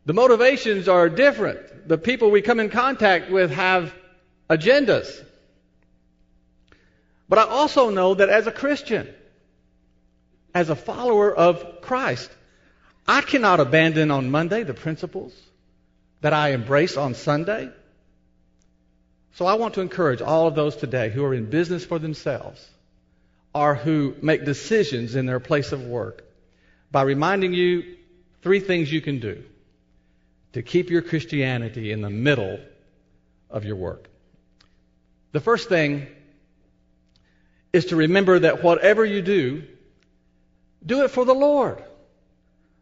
The 0.05 0.13
motivations 0.13 0.88
are 0.88 1.10
different. 1.10 1.88
The 1.88 1.98
people 1.98 2.32
we 2.32 2.41
come 2.41 2.60
in 2.60 2.70
contact 2.70 3.29
with 3.29 3.51
have 3.51 3.93
agendas. 4.50 5.24
But 7.27 7.39
I 7.39 7.43
also 7.43 7.89
know 7.89 8.13
that 8.13 8.29
as 8.29 8.48
a 8.48 8.51
Christian, 8.51 9.13
as 10.53 10.70
a 10.70 10.75
follower 10.75 11.34
of 11.34 11.82
Christ, 11.82 12.29
I 13.07 13.22
cannot 13.22 13.60
abandon 13.60 14.12
on 14.12 14.31
Monday 14.31 14.63
the 14.63 14.74
principles 14.74 15.33
that 16.22 16.33
I 16.33 16.50
embrace 16.50 16.95
on 16.95 17.15
Sunday. 17.15 17.69
So 19.36 19.45
I 19.45 19.55
want 19.55 19.74
to 19.75 19.81
encourage 19.81 20.22
all 20.22 20.48
of 20.48 20.55
those 20.55 20.75
today 20.75 21.10
who 21.10 21.25
are 21.25 21.33
in 21.33 21.50
business 21.50 21.83
for 21.83 22.00
themselves 22.00 22.65
or 23.53 23.75
who 23.75 24.15
make 24.22 24.45
decisions 24.45 25.15
in 25.15 25.25
their 25.25 25.39
place 25.39 25.72
of 25.72 25.81
work 25.83 26.24
by 26.91 27.01
reminding 27.01 27.53
you 27.53 27.98
three 28.41 28.60
things 28.60 28.91
you 28.91 29.01
can 29.01 29.19
do 29.19 29.43
to 30.53 30.62
keep 30.62 30.89
your 30.89 31.01
Christianity 31.01 31.91
in 31.91 32.01
the 32.01 32.10
middle 32.10 32.60
of 33.50 33.65
your 33.65 33.75
work. 33.75 34.07
The 35.31 35.39
first 35.39 35.67
thing 35.67 36.07
is 37.74 37.86
to 37.86 37.95
remember 37.95 38.39
that 38.39 38.63
whatever 38.63 39.03
you 39.03 39.22
do, 39.22 39.63
do 40.86 41.03
it 41.03 41.10
for 41.10 41.25
the 41.25 41.33
Lord. 41.33 41.83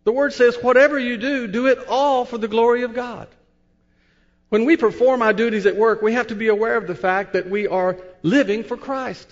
The 0.04 0.12
Word 0.12 0.34
says, 0.34 0.56
whatever 0.56 0.98
you 0.98 1.18
do, 1.18 1.48
do 1.48 1.68
it 1.68 1.80
all 1.88 2.26
for 2.26 2.38
the 2.38 2.48
glory 2.48 2.84
of 2.84 2.94
God. 2.94 3.28
When 4.50 4.66
we 4.66 4.76
perform 4.76 5.22
our 5.22 5.32
duties 5.32 5.66
at 5.66 5.78
work, 5.78 6.02
we 6.02 6.14
have 6.14 6.28
to 6.28 6.36
be 6.36 6.48
aware 6.50 6.76
of 6.76 6.88
the 6.88 6.96
fact 6.96 7.34
that 7.34 7.50
we 7.50 7.68
are 7.68 7.98
living 8.22 8.64
for 8.64 8.76
Christ. 8.76 9.30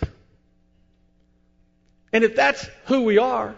And 2.13 2.23
if 2.23 2.35
that's 2.35 2.67
who 2.85 3.03
we 3.03 3.17
are, 3.17 3.55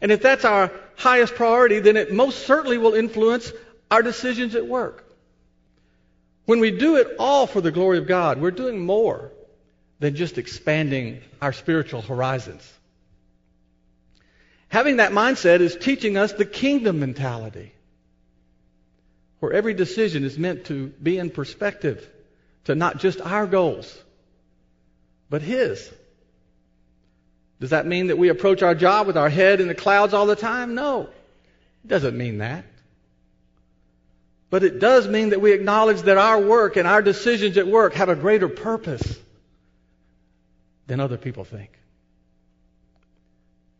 and 0.00 0.10
if 0.10 0.22
that's 0.22 0.44
our 0.44 0.72
highest 0.96 1.34
priority, 1.34 1.80
then 1.80 1.96
it 1.96 2.12
most 2.12 2.46
certainly 2.46 2.78
will 2.78 2.94
influence 2.94 3.52
our 3.90 4.02
decisions 4.02 4.54
at 4.54 4.66
work. 4.66 5.04
When 6.46 6.60
we 6.60 6.70
do 6.70 6.96
it 6.96 7.08
all 7.18 7.46
for 7.46 7.60
the 7.60 7.70
glory 7.70 7.98
of 7.98 8.06
God, 8.06 8.40
we're 8.40 8.50
doing 8.50 8.78
more 8.78 9.30
than 9.98 10.16
just 10.16 10.38
expanding 10.38 11.20
our 11.42 11.52
spiritual 11.52 12.02
horizons. 12.02 12.66
Having 14.70 14.98
that 14.98 15.10
mindset 15.10 15.60
is 15.60 15.74
teaching 15.76 16.16
us 16.16 16.32
the 16.32 16.44
kingdom 16.44 17.00
mentality, 17.00 17.72
where 19.40 19.52
every 19.52 19.74
decision 19.74 20.24
is 20.24 20.38
meant 20.38 20.66
to 20.66 20.86
be 20.86 21.18
in 21.18 21.30
perspective 21.30 22.08
to 22.64 22.76
not 22.76 22.98
just 22.98 23.20
our 23.20 23.48
goals, 23.48 23.98
but 25.28 25.42
His. 25.42 25.92
Does 27.60 27.70
that 27.70 27.84
mean 27.84 28.06
that 28.06 28.16
we 28.18 28.28
approach 28.28 28.62
our 28.62 28.76
job 28.76 29.08
with 29.08 29.16
our 29.16 29.28
head 29.28 29.60
in 29.60 29.66
the 29.66 29.74
clouds 29.74 30.14
all 30.14 30.26
the 30.26 30.36
time? 30.36 30.76
No. 30.76 31.08
It 31.84 31.88
doesn't 31.88 32.16
mean 32.16 32.38
that. 32.38 32.64
But 34.50 34.62
it 34.62 34.78
does 34.78 35.08
mean 35.08 35.30
that 35.30 35.40
we 35.40 35.50
acknowledge 35.50 36.02
that 36.02 36.16
our 36.16 36.40
work 36.40 36.76
and 36.76 36.86
our 36.86 37.02
decisions 37.02 37.56
at 37.56 37.66
work 37.66 37.94
have 37.94 38.08
a 38.08 38.16
greater 38.16 38.48
purpose 38.48 39.18
than 40.86 41.00
other 41.00 41.16
people 41.16 41.42
think. 41.42 41.79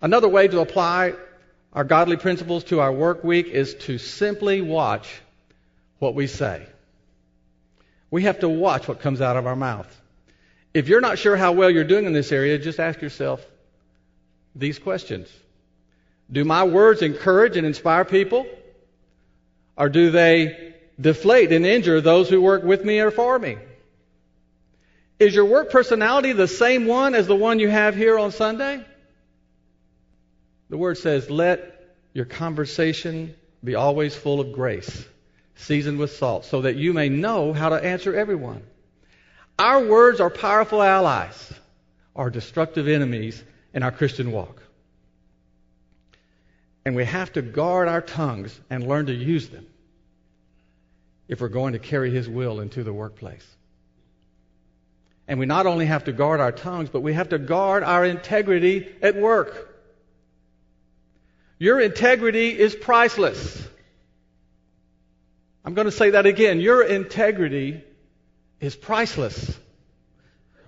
Another 0.03 0.29
way 0.29 0.49
to 0.49 0.61
apply 0.61 1.15
our 1.73 1.85
godly 1.85 2.17
principles 2.17 2.65
to 2.65 2.81
our 2.81 2.93
work 2.93 3.23
week 3.23 3.49
is 3.49 3.75
to 3.75 3.99
simply 3.99 4.61
watch 4.61 5.09
what 5.99 6.15
we 6.15 6.27
say. 6.27 6.67
We 8.11 8.25
have 8.25 8.41
to 8.41 8.49
watch 8.49 8.89
what 8.89 9.01
comes 9.01 9.21
out 9.21 9.37
of 9.37 9.47
our 9.47 9.57
mouth. 9.57 9.89
If 10.73 10.89
you're 10.89 11.01
not 11.01 11.19
sure 11.19 11.37
how 11.37 11.53
well 11.53 11.71
you're 11.71 11.85
doing 11.85 12.07
in 12.07 12.13
this 12.13 12.33
area, 12.33 12.59
just 12.59 12.81
ask 12.81 13.01
yourself 13.01 13.45
these 14.55 14.79
questions. 14.79 15.29
Do 16.31 16.45
my 16.45 16.65
words 16.65 17.03
encourage 17.03 17.57
and 17.57 17.67
inspire 17.67 18.05
people? 18.05 18.47
Or 19.77 19.89
do 19.89 20.11
they 20.11 20.75
deflate 21.01 21.53
and 21.53 21.65
injure 21.65 22.01
those 22.01 22.29
who 22.29 22.41
work 22.41 22.63
with 22.63 22.85
me 22.85 23.01
or 23.01 23.11
for 23.11 23.39
me? 23.39 23.59
Is 25.19 25.35
your 25.35 25.45
work 25.45 25.71
personality 25.71 26.33
the 26.33 26.49
same 26.49 26.87
one 26.87 27.15
as 27.15 27.27
the 27.27 27.37
one 27.37 27.59
you 27.59 27.69
have 27.69 27.95
here 27.95 28.19
on 28.19 28.33
Sunday? 28.33 28.85
The 30.71 30.79
word 30.79 30.99
says, 30.99 31.29
let 31.29 31.95
your 32.15 32.25
conversation 32.25 33.35
be 33.63 33.75
always 33.75 34.15
full 34.15 34.41
of 34.41 34.53
grace, 34.53 35.05
seasoned 35.57 35.99
with 35.99 36.13
salt, 36.13 36.45
so 36.45 36.63
that 36.63 36.77
you 36.77 36.93
may 36.93 37.09
know 37.09 37.53
how 37.53 37.69
to 37.71 37.85
answer 37.85 38.15
everyone. 38.15 38.63
Our 39.59 39.85
words 39.85 40.21
are 40.21 40.31
powerful 40.31 40.81
allies, 40.81 41.53
our 42.17 42.31
destructive 42.31 42.89
enemies 42.89 43.43
in 43.75 43.83
our 43.83 43.91
Christian 43.91 44.33
walk. 44.33 44.63
And 46.85 46.95
we 46.97 47.05
have 47.05 47.33
to 47.35 47.43
guard 47.43 47.89
our 47.89 48.01
tongues 48.01 48.59
and 48.71 48.87
learn 48.87 49.07
to 49.07 49.13
use 49.13 49.49
them 49.49 49.67
if 51.29 51.41
we're 51.41 51.49
going 51.49 51.75
to 51.75 51.79
carry 51.79 52.11
His 52.11 52.29
will 52.29 52.61
into 52.61 52.85
the 52.85 52.93
workplace. 52.93 53.47
And 55.29 55.39
we 55.39 55.47
not 55.47 55.67
only 55.67 55.87
have 55.87 56.05
to 56.05 56.13
guard 56.13 56.41
our 56.41 56.53
tongues, 56.53 56.89
but 56.89 57.01
we 57.01 57.13
have 57.13 57.29
to 57.31 57.39
guard 57.39 57.83
our 57.83 58.05
integrity 58.05 58.89
at 59.03 59.17
work. 59.17 59.70
Your 61.61 61.79
integrity 61.79 62.59
is 62.59 62.75
priceless. 62.75 63.69
I'm 65.63 65.75
going 65.75 65.85
to 65.85 65.93
say 65.93 66.11
that 66.11 66.25
again. 66.25 66.59
Your 66.59 66.83
integrity 66.83 67.85
is 68.61 68.75
priceless. 68.75 69.59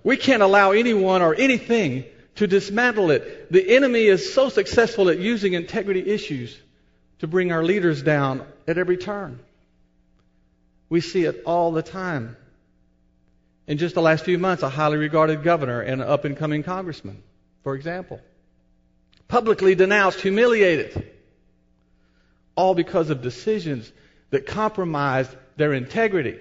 We 0.03 0.17
can't 0.17 0.43
allow 0.43 0.71
anyone 0.71 1.23
or 1.23 1.33
anything 1.33 2.05
to 2.35 2.45
dismantle 2.45 3.09
it. 3.09 3.51
The 3.51 3.75
enemy 3.75 4.03
is 4.03 4.35
so 4.35 4.49
successful 4.49 5.09
at 5.09 5.17
using 5.17 5.53
integrity 5.53 6.05
issues 6.05 6.55
to 7.19 7.27
bring 7.27 7.51
our 7.51 7.63
leaders 7.63 8.03
down 8.03 8.45
at 8.67 8.77
every 8.77 8.97
turn. 8.97 9.39
We 10.89 11.01
see 11.01 11.23
it 11.23 11.41
all 11.47 11.71
the 11.71 11.81
time. 11.81 12.37
In 13.65 13.79
just 13.79 13.95
the 13.95 14.01
last 14.01 14.25
few 14.25 14.37
months, 14.37 14.61
a 14.61 14.69
highly 14.69 14.97
regarded 14.97 15.41
governor 15.41 15.81
and 15.81 16.03
an 16.03 16.07
up 16.07 16.23
and 16.23 16.37
coming 16.37 16.61
congressman, 16.61 17.23
for 17.63 17.73
example, 17.73 18.21
publicly 19.33 19.73
denounced, 19.73 20.21
humiliated, 20.21 21.11
all 22.55 22.75
because 22.75 23.09
of 23.09 23.23
decisions 23.23 23.91
that 24.29 24.45
compromised 24.45 25.35
their 25.57 25.73
integrity. 25.73 26.37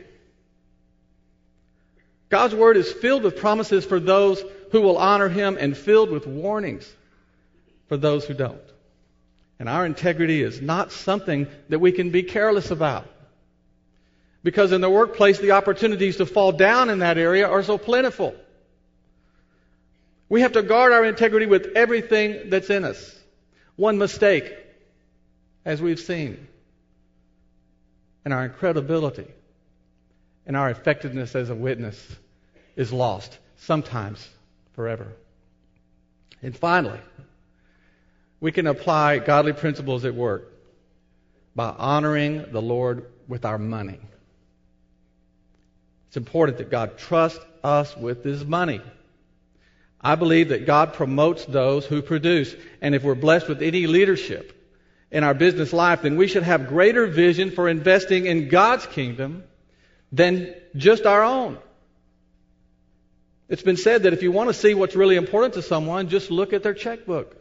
God's 2.28 2.54
Word 2.54 2.76
is 2.76 2.92
filled 2.92 3.22
with 3.22 3.38
promises 3.38 3.86
for 3.86 3.98
those 3.98 4.44
who 4.72 4.82
will 4.82 4.98
honor 4.98 5.30
Him 5.30 5.56
and 5.58 5.74
filled 5.74 6.10
with 6.10 6.26
warnings 6.26 6.86
for 7.88 7.96
those 7.96 8.26
who 8.26 8.34
don't. 8.34 8.60
And 9.58 9.70
our 9.70 9.86
integrity 9.86 10.42
is 10.42 10.60
not 10.60 10.92
something 10.92 11.46
that 11.70 11.78
we 11.78 11.92
can 11.92 12.10
be 12.10 12.22
careless 12.22 12.70
about. 12.70 13.06
Because 14.42 14.70
in 14.70 14.82
the 14.82 14.90
workplace, 14.90 15.38
the 15.38 15.52
opportunities 15.52 16.18
to 16.18 16.26
fall 16.26 16.52
down 16.52 16.90
in 16.90 16.98
that 16.98 17.16
area 17.16 17.48
are 17.48 17.62
so 17.62 17.78
plentiful. 17.78 18.34
We 20.32 20.40
have 20.40 20.52
to 20.52 20.62
guard 20.62 20.94
our 20.94 21.04
integrity 21.04 21.44
with 21.44 21.72
everything 21.76 22.48
that's 22.48 22.70
in 22.70 22.84
us. 22.84 23.14
One 23.76 23.98
mistake, 23.98 24.50
as 25.62 25.82
we've 25.82 26.00
seen, 26.00 26.48
and 28.24 28.32
our 28.32 28.48
credibility 28.48 29.26
and 30.46 30.56
our 30.56 30.70
effectiveness 30.70 31.36
as 31.36 31.50
a 31.50 31.54
witness 31.54 32.02
is 32.76 32.94
lost, 32.94 33.36
sometimes 33.58 34.26
forever. 34.72 35.08
And 36.40 36.56
finally, 36.56 37.00
we 38.40 38.52
can 38.52 38.66
apply 38.66 39.18
godly 39.18 39.52
principles 39.52 40.06
at 40.06 40.14
work 40.14 40.50
by 41.54 41.74
honoring 41.76 42.52
the 42.52 42.62
Lord 42.62 43.04
with 43.28 43.44
our 43.44 43.58
money. 43.58 44.00
It's 46.08 46.16
important 46.16 46.56
that 46.56 46.70
God 46.70 46.96
trust 46.96 47.38
us 47.62 47.94
with 47.94 48.24
His 48.24 48.46
money. 48.46 48.80
I 50.02 50.16
believe 50.16 50.48
that 50.48 50.66
God 50.66 50.94
promotes 50.94 51.44
those 51.44 51.86
who 51.86 52.02
produce. 52.02 52.54
And 52.80 52.94
if 52.94 53.04
we're 53.04 53.14
blessed 53.14 53.48
with 53.48 53.62
any 53.62 53.86
leadership 53.86 54.58
in 55.10 55.22
our 55.22 55.34
business 55.34 55.72
life, 55.72 56.02
then 56.02 56.16
we 56.16 56.26
should 56.26 56.42
have 56.42 56.68
greater 56.68 57.06
vision 57.06 57.50
for 57.50 57.68
investing 57.68 58.26
in 58.26 58.48
God's 58.48 58.86
kingdom 58.86 59.44
than 60.10 60.54
just 60.74 61.06
our 61.06 61.22
own. 61.22 61.58
It's 63.48 63.62
been 63.62 63.76
said 63.76 64.04
that 64.04 64.12
if 64.12 64.22
you 64.22 64.32
want 64.32 64.48
to 64.48 64.54
see 64.54 64.74
what's 64.74 64.96
really 64.96 65.16
important 65.16 65.54
to 65.54 65.62
someone, 65.62 66.08
just 66.08 66.30
look 66.30 66.52
at 66.52 66.62
their 66.62 66.74
checkbook. 66.74 67.36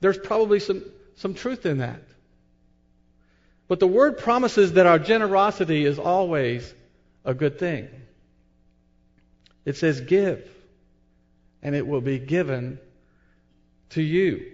There's 0.00 0.16
probably 0.16 0.60
some, 0.60 0.84
some 1.16 1.34
truth 1.34 1.66
in 1.66 1.78
that. 1.78 2.02
But 3.68 3.80
the 3.80 3.86
word 3.86 4.18
promises 4.18 4.72
that 4.74 4.86
our 4.86 4.98
generosity 4.98 5.84
is 5.84 5.98
always 5.98 6.72
a 7.24 7.34
good 7.34 7.58
thing. 7.58 7.88
It 9.64 9.76
says, 9.76 10.00
Give, 10.00 10.48
and 11.62 11.74
it 11.74 11.86
will 11.86 12.00
be 12.00 12.18
given 12.18 12.78
to 13.90 14.02
you. 14.02 14.52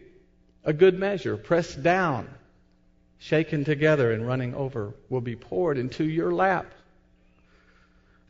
A 0.64 0.72
good 0.72 0.98
measure, 0.98 1.36
pressed 1.36 1.82
down, 1.82 2.28
shaken 3.18 3.64
together, 3.64 4.12
and 4.12 4.26
running 4.26 4.54
over, 4.54 4.94
will 5.08 5.20
be 5.20 5.36
poured 5.36 5.78
into 5.78 6.04
your 6.04 6.32
lap. 6.32 6.72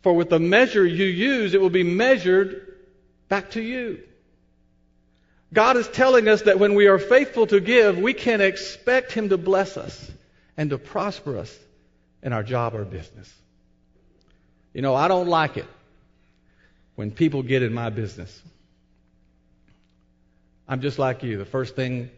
For 0.03 0.13
with 0.13 0.29
the 0.29 0.39
measure 0.39 0.85
you 0.85 1.07
use, 1.07 1.55
it 1.55 1.61
will 1.61 1.71
be 1.71 1.83
measured 1.83 2.77
back 3.29 3.53
to 3.53 3.63
you. 3.63 4.01
God 5.53 5.77
is 5.77 5.89
telling 5.89 6.29
us 6.29 6.43
that 6.43 6.59
when 6.59 6.75
we 6.75 6.87
are 6.87 6.99
faithful 6.99 7.47
to 7.47 7.61
give, 7.61 7.99
we 7.99 8.13
can 8.15 8.41
expect 8.41 9.13
Him 9.13 9.31
to 9.31 9.39
bless 9.39 9.77
us 9.77 10.11
and 10.57 10.71
to 10.71 10.79
prosper 10.79 11.39
us 11.39 11.59
in 12.23 12.33
our 12.33 12.43
job 12.43 12.75
or 12.75 12.85
business. 12.85 13.33
You 14.75 14.83
know, 14.83 14.95
I 14.95 15.09
don't 15.09 15.29
like 15.29 15.57
it 15.57 15.67
when 16.97 17.11
people 17.11 17.43
get 17.43 17.63
in 17.63 17.73
my 17.73 17.91
business. 17.91 18.43
I'm 20.69 20.81
just 20.81 20.99
like 20.99 21.23
you. 21.23 21.39
The 21.39 21.45
first 21.45 21.77
thing 21.77 22.11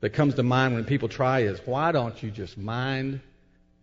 that 0.00 0.10
comes 0.10 0.34
to 0.34 0.42
mind 0.42 0.74
when 0.74 0.84
people 0.84 1.08
try 1.08 1.40
is, 1.40 1.60
why 1.64 1.92
don't 1.92 2.20
you 2.22 2.30
just 2.30 2.58
mind 2.58 3.20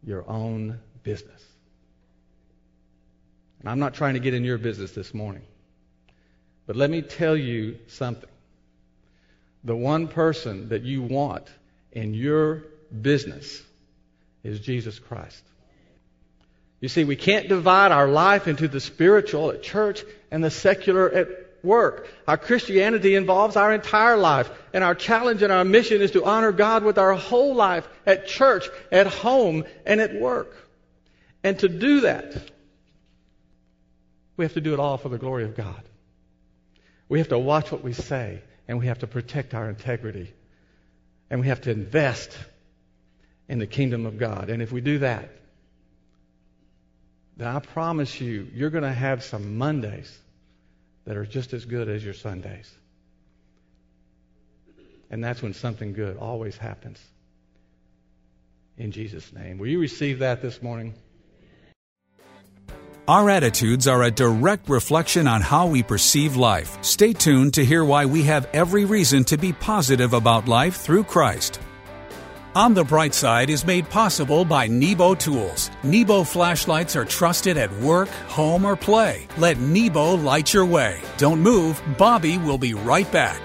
your 0.04 0.30
own 0.30 0.80
business? 1.04 1.42
And 3.60 3.70
I'm 3.70 3.80
not 3.80 3.94
trying 3.94 4.14
to 4.16 4.20
get 4.20 4.34
in 4.34 4.44
your 4.44 4.58
business 4.58 4.92
this 4.92 5.14
morning. 5.14 5.44
But 6.68 6.76
let 6.76 6.90
me 6.90 7.02
tell 7.02 7.36
you 7.36 7.80
something 7.88 8.30
the 9.64 9.76
one 9.76 10.08
person 10.08 10.70
that 10.70 10.84
you 10.84 11.02
want 11.02 11.48
in 11.92 12.14
your 12.14 12.64
business 13.02 13.62
is 14.44 14.60
Jesus 14.60 15.00
Christ. 15.00 15.44
You 16.80 16.88
see, 16.88 17.04
we 17.04 17.18
can't 17.18 17.50
divide 17.50 17.92
our 17.92 18.08
life 18.08 18.48
into 18.48 18.68
the 18.68 18.80
spiritual 18.80 19.52
at 19.52 19.64
church 19.64 20.04
and 20.32 20.44
the 20.44 20.52
secular 20.52 21.10
at 21.10 21.28
work. 21.64 22.08
Our 22.28 22.38
Christianity 22.38 23.16
involves 23.16 23.56
our 23.56 23.74
entire 23.74 24.18
life, 24.18 24.50
and 24.74 24.84
our 24.84 24.96
challenge 24.96 25.42
and 25.42 25.52
our 25.52 25.66
mission 25.66 26.02
is 26.02 26.12
to 26.12 26.26
honor 26.26 26.52
God 26.52 26.84
with 26.84 26.98
our 26.98 27.14
whole 27.14 27.56
life 27.56 27.88
at 28.06 28.28
church, 28.28 28.70
at 28.92 29.08
home, 29.08 29.66
and 29.86 30.02
at 30.02 30.16
work. 30.16 30.56
And 31.44 31.58
to 31.60 31.70
do 31.70 32.02
that, 32.02 32.36
we 34.38 34.46
have 34.46 34.54
to 34.54 34.62
do 34.62 34.74
it 34.74 34.80
all 34.80 34.98
for 34.98 35.10
the 35.10 35.18
glory 35.18 35.44
of 35.44 35.56
God. 35.56 35.84
We 37.10 37.20
have 37.20 37.30
to 37.30 37.40
watch 37.40 37.72
what 37.72 37.84
we 37.84 37.94
say 37.94 38.42
and 38.70 38.78
we 38.78 38.86
have 38.86 39.00
to 39.00 39.08
protect 39.08 39.54
our 39.54 39.68
integrity. 39.68 40.32
And 41.30 41.42
we 41.42 41.48
have 41.48 41.62
to 41.62 41.72
invest 41.72 42.38
in 43.48 43.60
the 43.60 43.68
kingdom 43.68 44.06
of 44.06 44.18
God. 44.18 44.50
And 44.50 44.62
if 44.62 44.72
we 44.72 44.80
do 44.80 45.00
that, 45.00 45.30
then 47.36 47.48
I 47.48 47.60
promise 47.60 48.22
you, 48.22 48.48
you're 48.54 48.70
going 48.70 48.84
to 48.84 48.94
have 48.94 49.24
some 49.24 49.58
Mondays 49.58 50.16
that 51.06 51.18
are 51.18 51.26
just 51.26 51.54
as 51.54 51.66
good 51.66 51.90
as 51.90 52.04
your 52.04 52.14
Sundays. 52.14 52.72
And 55.10 55.24
that's 55.24 55.42
when 55.42 55.54
something 55.54 55.94
good 55.94 56.18
always 56.18 56.58
happens. 56.58 57.00
In 58.78 58.92
Jesus' 58.92 59.34
name. 59.34 59.58
Will 59.58 59.68
you 59.68 59.80
receive 59.80 60.20
that 60.20 60.42
this 60.42 60.62
morning? 60.62 60.94
Our 63.08 63.28
attitudes 63.30 63.88
are 63.88 64.04
a 64.04 64.12
direct 64.12 64.70
reflection 64.70 65.28
on 65.28 65.42
how 65.42 65.66
we 65.66 65.82
perceive 65.82 66.36
life. 66.36 66.78
Stay 66.84 67.12
tuned 67.12 67.56
to 67.56 67.66
hear 67.66 67.84
why 67.84 68.06
we 68.06 68.22
have 68.24 68.48
every 68.54 68.86
reason 68.86 69.24
to 69.26 69.38
be 69.38 69.52
positive 69.52 70.14
about 70.14 70.48
life 70.48 70.76
through 70.76 71.06
Christ. 71.06 71.60
On 72.60 72.74
the 72.74 72.84
Bright 72.84 73.14
Side 73.14 73.50
is 73.50 73.66
made 73.66 73.90
possible 73.90 74.44
by 74.44 74.68
Nebo 74.68 75.16
Tools. 75.16 75.72
Nebo 75.82 76.26
flashlights 76.26 76.98
are 76.98 77.06
trusted 77.06 77.56
at 77.56 77.72
work, 77.78 78.10
home, 78.28 78.66
or 78.66 78.76
play. 78.76 79.30
Let 79.38 79.62
Nebo 79.62 80.16
light 80.16 80.52
your 80.52 80.66
way. 80.66 81.02
Don't 81.18 81.40
move, 81.40 81.82
Bobby 81.98 82.38
will 82.38 82.58
be 82.58 82.74
right 82.74 83.10
back. 83.14 83.40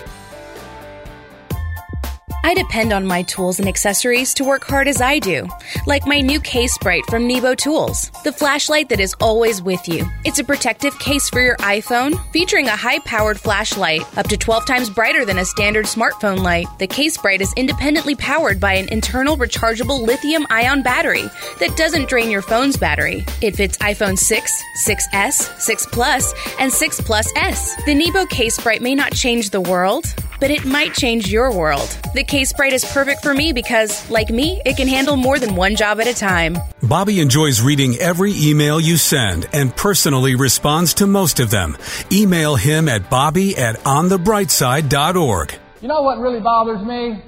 I 2.45 2.53
depend 2.53 2.93
on 2.93 3.07
my 3.07 3.23
tools 3.23 3.59
and 3.59 3.67
accessories 3.67 4.35
to 4.35 4.45
work 4.45 4.65
hard 4.65 4.87
as 4.87 5.01
I 5.01 5.19
do, 5.19 5.49
like 5.87 6.07
my 6.07 6.21
new 6.21 6.39
CaseBrite 6.39 7.07
from 7.07 7.27
Nebo 7.27 7.55
Tools, 7.55 8.11
the 8.23 8.33
flashlight 8.33 8.91
that 8.91 9.01
is 9.01 9.15
always 9.19 9.63
with 9.63 9.89
you. 9.89 10.07
It's 10.27 10.39
a 10.39 10.45
protective 10.45 10.99
case 10.99 11.31
for 11.31 11.41
your 11.41 11.57
iPhone, 11.57 12.23
featuring 12.33 12.67
a 12.67 12.77
high 12.77 12.99
powered 12.99 13.41
flashlight, 13.41 14.03
up 14.19 14.29
to 14.29 14.37
12 14.37 14.67
times 14.67 14.91
brighter 14.91 15.25
than 15.25 15.39
a 15.39 15.45
standard 15.47 15.87
smartphone 15.87 16.43
light. 16.43 16.67
The 16.79 16.87
CaseBrite 16.87 17.41
is 17.41 17.55
independently 17.57 18.15
powered 18.15 18.61
by 18.61 18.75
an 18.75 18.91
internal 18.91 19.39
rechargeable 19.39 20.07
lithium 20.07 20.47
ion 20.51 20.83
battery 20.83 21.31
that 21.61 21.79
doesn't 21.79 22.11
drain 22.11 22.29
your 22.29 22.43
phone's 22.43 22.77
battery. 22.77 23.25
It 23.41 23.57
fits 23.57 23.79
iPhone 23.79 24.19
6, 24.19 24.63
6S, 24.87 25.61
6 25.61 25.87
Plus, 25.87 26.35
and 26.61 26.71
6 26.71 27.01
Plus 27.01 27.33
S. 27.37 27.75
The 27.87 27.95
Nebo 27.95 28.27
CaseBrite 28.27 28.83
may 28.83 28.95
not 28.95 29.15
change 29.15 29.49
the 29.49 29.63
world, 29.63 30.05
but 30.41 30.51
it 30.51 30.65
might 30.65 30.95
change 30.95 31.31
your 31.31 31.57
world. 31.57 31.89
The 32.15 32.25
CaseBrite 32.25 32.73
is 32.73 32.85
perfect 32.85 33.23
for 33.23 33.35
me 33.35 33.53
because, 33.53 34.09
like 34.11 34.31
me, 34.31 34.61
it 34.65 34.77
can 34.77 34.89
handle 34.89 35.17
more 35.17 35.39
than 35.39 35.55
one 35.55 35.77
job 35.77 36.01
at 36.01 36.07
a 36.07 36.15
time. 36.15 36.57
Bobby 36.83 37.21
enjoys 37.21 37.61
reading 37.61 37.97
every 37.97 38.33
email 38.35 38.81
you 38.81 38.97
send 38.97 39.49
and 39.53 39.75
personally 39.75 40.35
responds 40.35 40.95
to 40.95 41.07
most 41.07 41.41
of 41.41 41.51
them. 41.51 41.77
Email 42.13 42.57
him 42.57 42.89
at 42.89 43.11
bobby 43.11 43.57
at 43.57 43.77
onthebrightside.org. 43.81 45.55
You 45.81 45.89
know 45.89 46.03
what 46.03 46.19
really 46.19 46.41
bothers 46.41 46.85
me? 46.87 47.23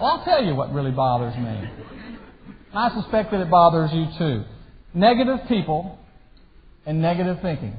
Well, 0.00 0.10
I'll 0.10 0.24
tell 0.24 0.44
you 0.44 0.54
what 0.54 0.72
really 0.72 0.92
bothers 0.92 1.36
me. 1.36 1.68
I 2.72 2.94
suspect 2.94 3.32
that 3.32 3.40
it 3.40 3.50
bothers 3.50 3.90
you 3.92 4.06
too. 4.16 4.44
Negative 4.94 5.40
people 5.48 5.98
and 6.86 7.02
negative 7.02 7.38
thinking. 7.42 7.76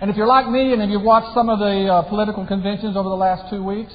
And 0.00 0.10
if 0.10 0.16
you're 0.16 0.26
like 0.26 0.48
me 0.48 0.72
and 0.72 0.82
if 0.82 0.88
you've 0.88 1.02
watched 1.02 1.34
some 1.34 1.50
of 1.50 1.58
the 1.58 1.86
uh, 1.92 2.02
political 2.02 2.46
conventions 2.46 2.96
over 2.96 3.08
the 3.08 3.16
last 3.16 3.50
two 3.50 3.62
weeks, 3.62 3.92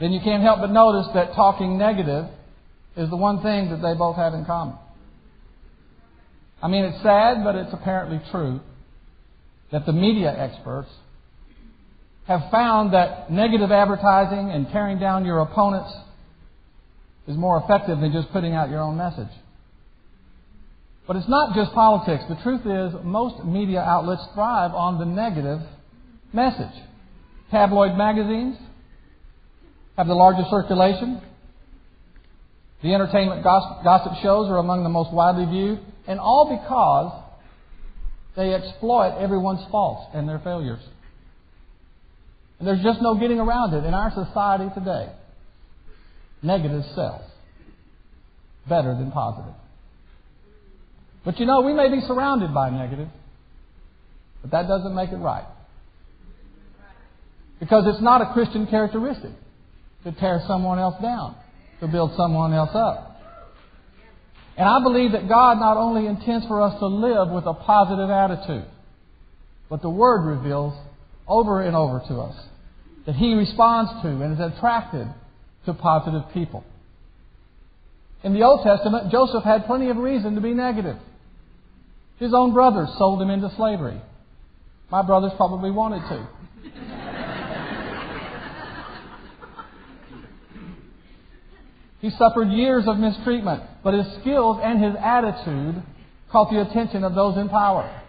then 0.00 0.12
you 0.12 0.20
can't 0.20 0.42
help 0.42 0.60
but 0.60 0.70
notice 0.70 1.06
that 1.14 1.34
talking 1.34 1.78
negative 1.78 2.26
is 2.96 3.08
the 3.08 3.16
one 3.16 3.42
thing 3.42 3.70
that 3.70 3.80
they 3.80 3.94
both 3.94 4.16
have 4.16 4.34
in 4.34 4.44
common. 4.44 4.76
I 6.62 6.68
mean, 6.68 6.84
it's 6.84 7.02
sad, 7.02 7.42
but 7.42 7.54
it's 7.54 7.72
apparently 7.72 8.20
true 8.30 8.60
that 9.72 9.86
the 9.86 9.92
media 9.92 10.34
experts 10.36 10.90
have 12.26 12.50
found 12.50 12.94
that 12.94 13.30
negative 13.30 13.70
advertising 13.70 14.50
and 14.50 14.68
tearing 14.70 14.98
down 14.98 15.24
your 15.24 15.40
opponents 15.40 15.92
is 17.26 17.36
more 17.36 17.62
effective 17.62 18.00
than 18.00 18.12
just 18.12 18.30
putting 18.32 18.52
out 18.52 18.70
your 18.70 18.80
own 18.80 18.96
message. 18.96 19.28
But 21.06 21.16
it's 21.16 21.28
not 21.28 21.54
just 21.54 21.72
politics. 21.72 22.24
The 22.28 22.36
truth 22.42 22.62
is, 22.64 22.94
most 23.04 23.44
media 23.44 23.80
outlets 23.80 24.22
thrive 24.34 24.72
on 24.72 24.98
the 24.98 25.04
negative 25.04 25.60
message. 26.32 26.74
Tabloid 27.50 27.96
magazines 27.96 28.56
have 29.96 30.06
the 30.06 30.14
largest 30.14 30.50
circulation. 30.50 31.20
The 32.82 32.94
entertainment 32.94 33.42
gossip 33.44 34.22
shows 34.22 34.48
are 34.48 34.58
among 34.58 34.82
the 34.82 34.88
most 34.88 35.12
widely 35.12 35.46
viewed, 35.46 35.80
and 36.06 36.18
all 36.18 36.58
because 36.58 37.22
they 38.36 38.54
exploit 38.54 39.18
everyone's 39.18 39.64
faults 39.70 40.10
and 40.14 40.28
their 40.28 40.40
failures. 40.40 40.82
And 42.58 42.66
there's 42.66 42.82
just 42.82 43.00
no 43.02 43.14
getting 43.14 43.38
around 43.38 43.74
it 43.74 43.84
in 43.84 43.94
our 43.94 44.10
society 44.10 44.70
today. 44.74 45.12
Negative 46.42 46.82
sells 46.94 47.22
better 48.68 48.94
than 48.94 49.10
positive. 49.12 49.54
But 51.24 51.38
you 51.40 51.46
know, 51.46 51.62
we 51.62 51.72
may 51.72 51.90
be 51.90 52.00
surrounded 52.06 52.52
by 52.52 52.70
negative, 52.70 53.08
but 54.42 54.50
that 54.50 54.68
doesn't 54.68 54.94
make 54.94 55.10
it 55.10 55.16
right. 55.16 55.46
Because 57.60 57.84
it's 57.86 58.02
not 58.02 58.20
a 58.20 58.32
Christian 58.34 58.66
characteristic 58.66 59.32
to 60.04 60.12
tear 60.12 60.42
someone 60.46 60.78
else 60.78 61.00
down, 61.00 61.34
to 61.80 61.88
build 61.88 62.12
someone 62.16 62.52
else 62.52 62.74
up. 62.74 63.20
And 64.56 64.68
I 64.68 64.82
believe 64.82 65.12
that 65.12 65.28
God 65.28 65.58
not 65.58 65.76
only 65.76 66.06
intends 66.06 66.46
for 66.46 66.60
us 66.60 66.78
to 66.78 66.86
live 66.86 67.30
with 67.30 67.44
a 67.46 67.54
positive 67.54 68.10
attitude, 68.10 68.66
but 69.68 69.82
the 69.82 69.90
Word 69.90 70.26
reveals 70.26 70.74
over 71.26 71.62
and 71.62 71.74
over 71.74 72.00
to 72.08 72.20
us 72.20 72.36
that 73.06 73.14
He 73.14 73.34
responds 73.34 73.90
to 74.02 74.08
and 74.08 74.34
is 74.34 74.54
attracted 74.54 75.08
to 75.64 75.74
positive 75.74 76.22
people. 76.32 76.64
In 78.22 78.32
the 78.34 78.42
Old 78.42 78.62
Testament, 78.62 79.10
Joseph 79.10 79.42
had 79.42 79.66
plenty 79.66 79.90
of 79.90 79.96
reason 79.96 80.34
to 80.34 80.40
be 80.40 80.54
negative. 80.54 80.96
His 82.18 82.32
own 82.32 82.52
brothers 82.52 82.88
sold 82.98 83.20
him 83.20 83.30
into 83.30 83.50
slavery. 83.56 84.00
My 84.90 85.02
brothers 85.02 85.32
probably 85.36 85.70
wanted 85.70 86.00
to. 86.08 86.26
he 92.00 92.10
suffered 92.10 92.48
years 92.50 92.86
of 92.86 92.98
mistreatment, 92.98 93.62
but 93.82 93.94
his 93.94 94.06
skills 94.20 94.60
and 94.62 94.82
his 94.82 94.94
attitude 95.00 95.82
caught 96.30 96.50
the 96.50 96.60
attention 96.60 97.02
of 97.02 97.14
those 97.14 97.36
in 97.36 97.48
power. 97.48 98.02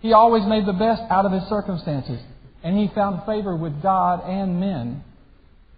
He 0.00 0.12
always 0.12 0.44
made 0.46 0.66
the 0.66 0.72
best 0.72 1.02
out 1.10 1.26
of 1.26 1.32
his 1.32 1.42
circumstances, 1.48 2.20
and 2.62 2.76
he 2.76 2.88
found 2.94 3.24
favor 3.26 3.54
with 3.54 3.82
God 3.82 4.22
and 4.24 4.58
men 4.58 5.04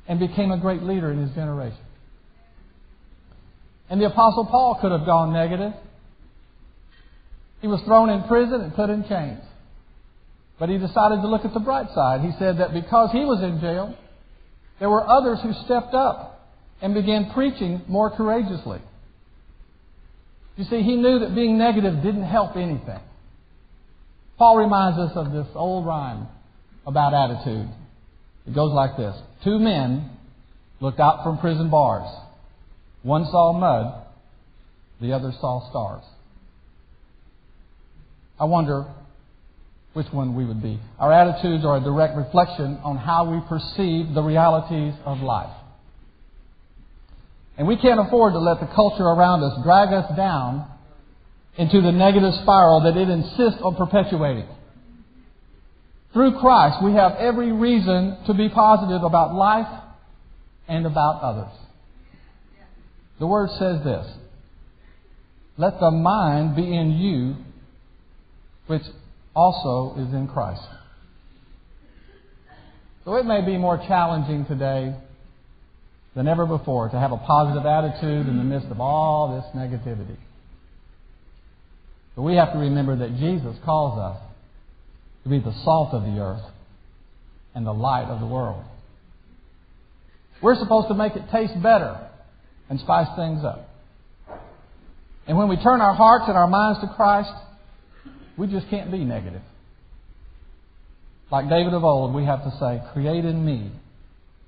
and 0.08 0.18
became 0.18 0.50
a 0.50 0.58
great 0.58 0.82
leader 0.82 1.10
in 1.10 1.18
his 1.18 1.30
generation. 1.32 1.78
And 3.90 4.00
the 4.00 4.06
Apostle 4.06 4.46
Paul 4.46 4.78
could 4.80 4.92
have 4.92 5.04
gone 5.04 5.32
negative. 5.32 5.72
He 7.62 7.68
was 7.68 7.80
thrown 7.82 8.10
in 8.10 8.24
prison 8.24 8.60
and 8.60 8.74
put 8.74 8.90
in 8.90 9.08
chains. 9.08 9.40
But 10.58 10.68
he 10.68 10.78
decided 10.78 11.22
to 11.22 11.28
look 11.28 11.44
at 11.44 11.54
the 11.54 11.60
bright 11.60 11.86
side. 11.94 12.20
He 12.20 12.32
said 12.38 12.58
that 12.58 12.74
because 12.74 13.10
he 13.12 13.24
was 13.24 13.42
in 13.42 13.60
jail, 13.60 13.96
there 14.78 14.90
were 14.90 15.08
others 15.08 15.38
who 15.42 15.52
stepped 15.64 15.94
up 15.94 16.50
and 16.82 16.92
began 16.92 17.30
preaching 17.32 17.80
more 17.88 18.10
courageously. 18.10 18.80
You 20.56 20.64
see, 20.64 20.82
he 20.82 20.96
knew 20.96 21.20
that 21.20 21.34
being 21.34 21.56
negative 21.56 22.02
didn't 22.02 22.24
help 22.24 22.56
anything. 22.56 23.00
Paul 24.38 24.56
reminds 24.56 24.98
us 24.98 25.12
of 25.14 25.32
this 25.32 25.46
old 25.54 25.86
rhyme 25.86 26.26
about 26.84 27.14
attitude. 27.14 27.68
It 28.46 28.54
goes 28.54 28.72
like 28.72 28.96
this 28.96 29.16
Two 29.44 29.60
men 29.60 30.10
looked 30.80 30.98
out 30.98 31.22
from 31.22 31.38
prison 31.38 31.70
bars. 31.70 32.08
One 33.02 33.24
saw 33.26 33.52
mud, 33.52 34.04
the 35.00 35.12
other 35.12 35.32
saw 35.40 35.70
stars. 35.70 36.04
I 38.42 38.44
wonder 38.46 38.86
which 39.92 40.08
one 40.10 40.34
we 40.34 40.44
would 40.44 40.60
be. 40.60 40.80
Our 40.98 41.12
attitudes 41.12 41.64
are 41.64 41.76
a 41.76 41.80
direct 41.80 42.16
reflection 42.16 42.80
on 42.82 42.96
how 42.96 43.30
we 43.30 43.40
perceive 43.48 44.14
the 44.14 44.22
realities 44.22 44.94
of 45.04 45.20
life. 45.20 45.54
And 47.56 47.68
we 47.68 47.76
can't 47.76 48.00
afford 48.00 48.32
to 48.32 48.40
let 48.40 48.58
the 48.58 48.66
culture 48.74 49.04
around 49.04 49.44
us 49.44 49.62
drag 49.62 49.92
us 49.92 50.16
down 50.16 50.68
into 51.56 51.82
the 51.82 51.92
negative 51.92 52.34
spiral 52.42 52.80
that 52.80 52.96
it 52.96 53.08
insists 53.08 53.62
on 53.62 53.76
perpetuating. 53.76 54.48
Through 56.12 56.40
Christ, 56.40 56.82
we 56.82 56.94
have 56.94 57.12
every 57.12 57.52
reason 57.52 58.18
to 58.26 58.34
be 58.34 58.48
positive 58.48 59.04
about 59.04 59.36
life 59.36 59.68
and 60.66 60.84
about 60.84 61.22
others. 61.22 61.52
The 63.20 63.26
Word 63.28 63.50
says 63.50 63.84
this 63.84 64.12
Let 65.56 65.78
the 65.78 65.92
mind 65.92 66.56
be 66.56 66.76
in 66.76 66.90
you 66.90 67.36
which 68.66 68.82
also 69.34 69.94
is 69.98 70.12
in 70.12 70.28
Christ. 70.28 70.62
So 73.04 73.16
it 73.16 73.24
may 73.24 73.44
be 73.44 73.56
more 73.56 73.78
challenging 73.78 74.46
today 74.46 74.94
than 76.14 76.28
ever 76.28 76.46
before 76.46 76.88
to 76.88 76.98
have 76.98 77.12
a 77.12 77.16
positive 77.16 77.66
attitude 77.66 78.28
in 78.28 78.36
the 78.36 78.44
midst 78.44 78.68
of 78.68 78.80
all 78.80 79.36
this 79.36 79.60
negativity. 79.60 80.16
But 82.14 82.22
we 82.22 82.36
have 82.36 82.52
to 82.52 82.58
remember 82.58 82.96
that 82.96 83.16
Jesus 83.16 83.56
calls 83.64 83.98
us 83.98 84.22
to 85.24 85.30
be 85.30 85.38
the 85.38 85.54
salt 85.64 85.94
of 85.94 86.02
the 86.02 86.20
earth 86.20 86.42
and 87.54 87.66
the 87.66 87.72
light 87.72 88.04
of 88.04 88.20
the 88.20 88.26
world. 88.26 88.64
We're 90.42 90.58
supposed 90.58 90.88
to 90.88 90.94
make 90.94 91.14
it 91.16 91.22
taste 91.30 91.60
better 91.62 92.08
and 92.68 92.78
spice 92.80 93.08
things 93.16 93.44
up. 93.44 93.68
And 95.26 95.38
when 95.38 95.48
we 95.48 95.56
turn 95.56 95.80
our 95.80 95.94
hearts 95.94 96.24
and 96.28 96.36
our 96.36 96.48
minds 96.48 96.80
to 96.80 96.88
Christ, 96.94 97.30
we 98.36 98.46
just 98.46 98.68
can't 98.70 98.90
be 98.90 98.98
negative. 98.98 99.42
Like 101.30 101.48
David 101.48 101.72
of 101.72 101.84
old, 101.84 102.14
we 102.14 102.24
have 102.24 102.42
to 102.44 102.50
say, 102.60 102.82
Create 102.92 103.24
in 103.24 103.44
me 103.44 103.72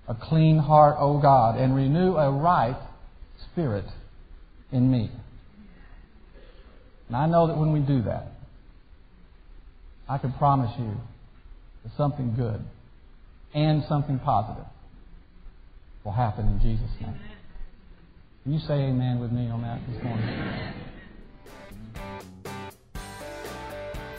a 0.07 0.15
clean 0.15 0.59
heart, 0.59 0.97
O 0.99 1.19
God, 1.21 1.59
and 1.59 1.75
renew 1.75 2.17
a 2.17 2.31
right 2.31 2.77
spirit 3.51 3.87
in 4.71 4.91
me. 4.91 5.11
And 7.09 7.17
I 7.17 7.27
know 7.27 7.47
that 7.47 7.57
when 7.57 7.73
we 7.73 7.81
do 7.81 8.03
that, 8.03 8.29
I 10.09 10.19
can 10.19 10.33
promise 10.35 10.73
you 10.79 10.95
that 11.85 11.93
something 11.97 12.35
good 12.37 12.63
and 13.55 13.83
something 13.89 14.19
positive 14.19 14.67
will 16.05 16.13
happen 16.13 16.47
in 16.47 16.61
Jesus' 16.61 16.91
name. 17.01 17.19
Can 18.43 18.53
you 18.53 18.59
say 18.61 18.75
amen 18.75 19.21
with 19.21 19.33
me 19.33 19.49
on 19.49 19.63
that 19.63 19.81
this 19.89 20.03
morning? 20.05 20.75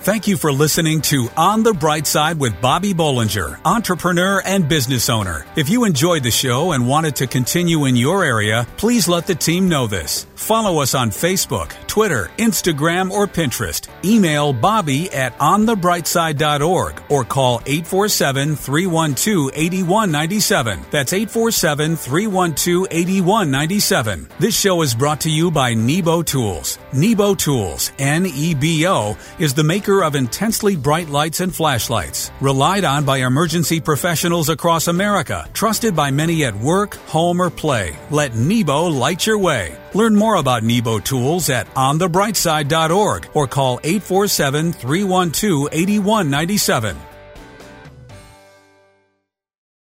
Thank 0.05 0.27
you 0.27 0.37
for 0.37 0.53
listening 0.53 1.01
to 1.09 1.29
On 1.35 1.63
the 1.63 1.73
Bright 1.73 2.05
Side 2.05 2.39
with 2.39 2.61
Bobby 2.61 2.93
Bollinger, 2.93 3.59
entrepreneur 3.65 4.39
and 4.45 4.69
business 4.69 5.09
owner. 5.09 5.47
If 5.55 5.67
you 5.67 5.83
enjoyed 5.85 6.21
the 6.21 6.29
show 6.29 6.73
and 6.73 6.87
wanted 6.87 7.15
to 7.15 7.25
continue 7.25 7.85
in 7.85 7.95
your 7.95 8.23
area, 8.23 8.67
please 8.77 9.07
let 9.07 9.25
the 9.25 9.33
team 9.33 9.67
know 9.67 9.87
this. 9.87 10.27
Follow 10.35 10.81
us 10.81 10.93
on 10.93 11.09
Facebook, 11.09 11.71
Twitter, 11.87 12.29
Instagram, 12.37 13.09
or 13.09 13.25
Pinterest. 13.25 13.87
Email 14.03 14.51
Bobby 14.51 15.11
at 15.11 15.37
onthebrightside.org 15.39 17.01
or 17.09 17.23
call 17.23 17.61
847 17.65 18.55
312 18.55 19.51
8197. 19.53 20.85
That's 20.91 21.13
847 21.13 21.95
312 21.95 22.87
8197. 22.91 24.27
This 24.39 24.59
show 24.59 24.81
is 24.81 24.93
brought 24.93 25.21
to 25.21 25.29
you 25.31 25.49
by 25.49 25.73
Nebo 25.73 26.21
Tools. 26.21 26.79
Nebo 26.91 27.33
Tools, 27.33 27.91
N 27.97 28.25
E 28.25 28.53
B 28.53 28.85
O, 28.87 29.17
is 29.39 29.53
the 29.53 29.63
maker 29.63 30.03
of 30.03 30.15
intensely 30.15 30.75
bright 30.75 31.09
lights 31.09 31.39
and 31.39 31.55
flashlights. 31.55 32.31
Relied 32.41 32.83
on 32.83 33.05
by 33.05 33.17
emergency 33.19 33.79
professionals 33.79 34.49
across 34.49 34.87
America. 34.87 35.49
Trusted 35.53 35.95
by 35.95 36.11
many 36.11 36.43
at 36.43 36.55
work, 36.55 36.95
home, 37.07 37.41
or 37.41 37.49
play. 37.49 37.97
Let 38.11 38.35
Nebo 38.35 38.87
light 38.87 39.25
your 39.25 39.37
way. 39.37 39.77
Learn 39.95 40.13
more 40.13 40.35
about 40.35 40.61
Nebo 40.61 40.99
tools 40.99 41.49
at 41.49 41.73
onthebrightside.org 41.73 43.29
or 43.33 43.47
call 43.47 43.79
847 43.81 44.73
312 44.73 45.69
8197. 45.71 47.14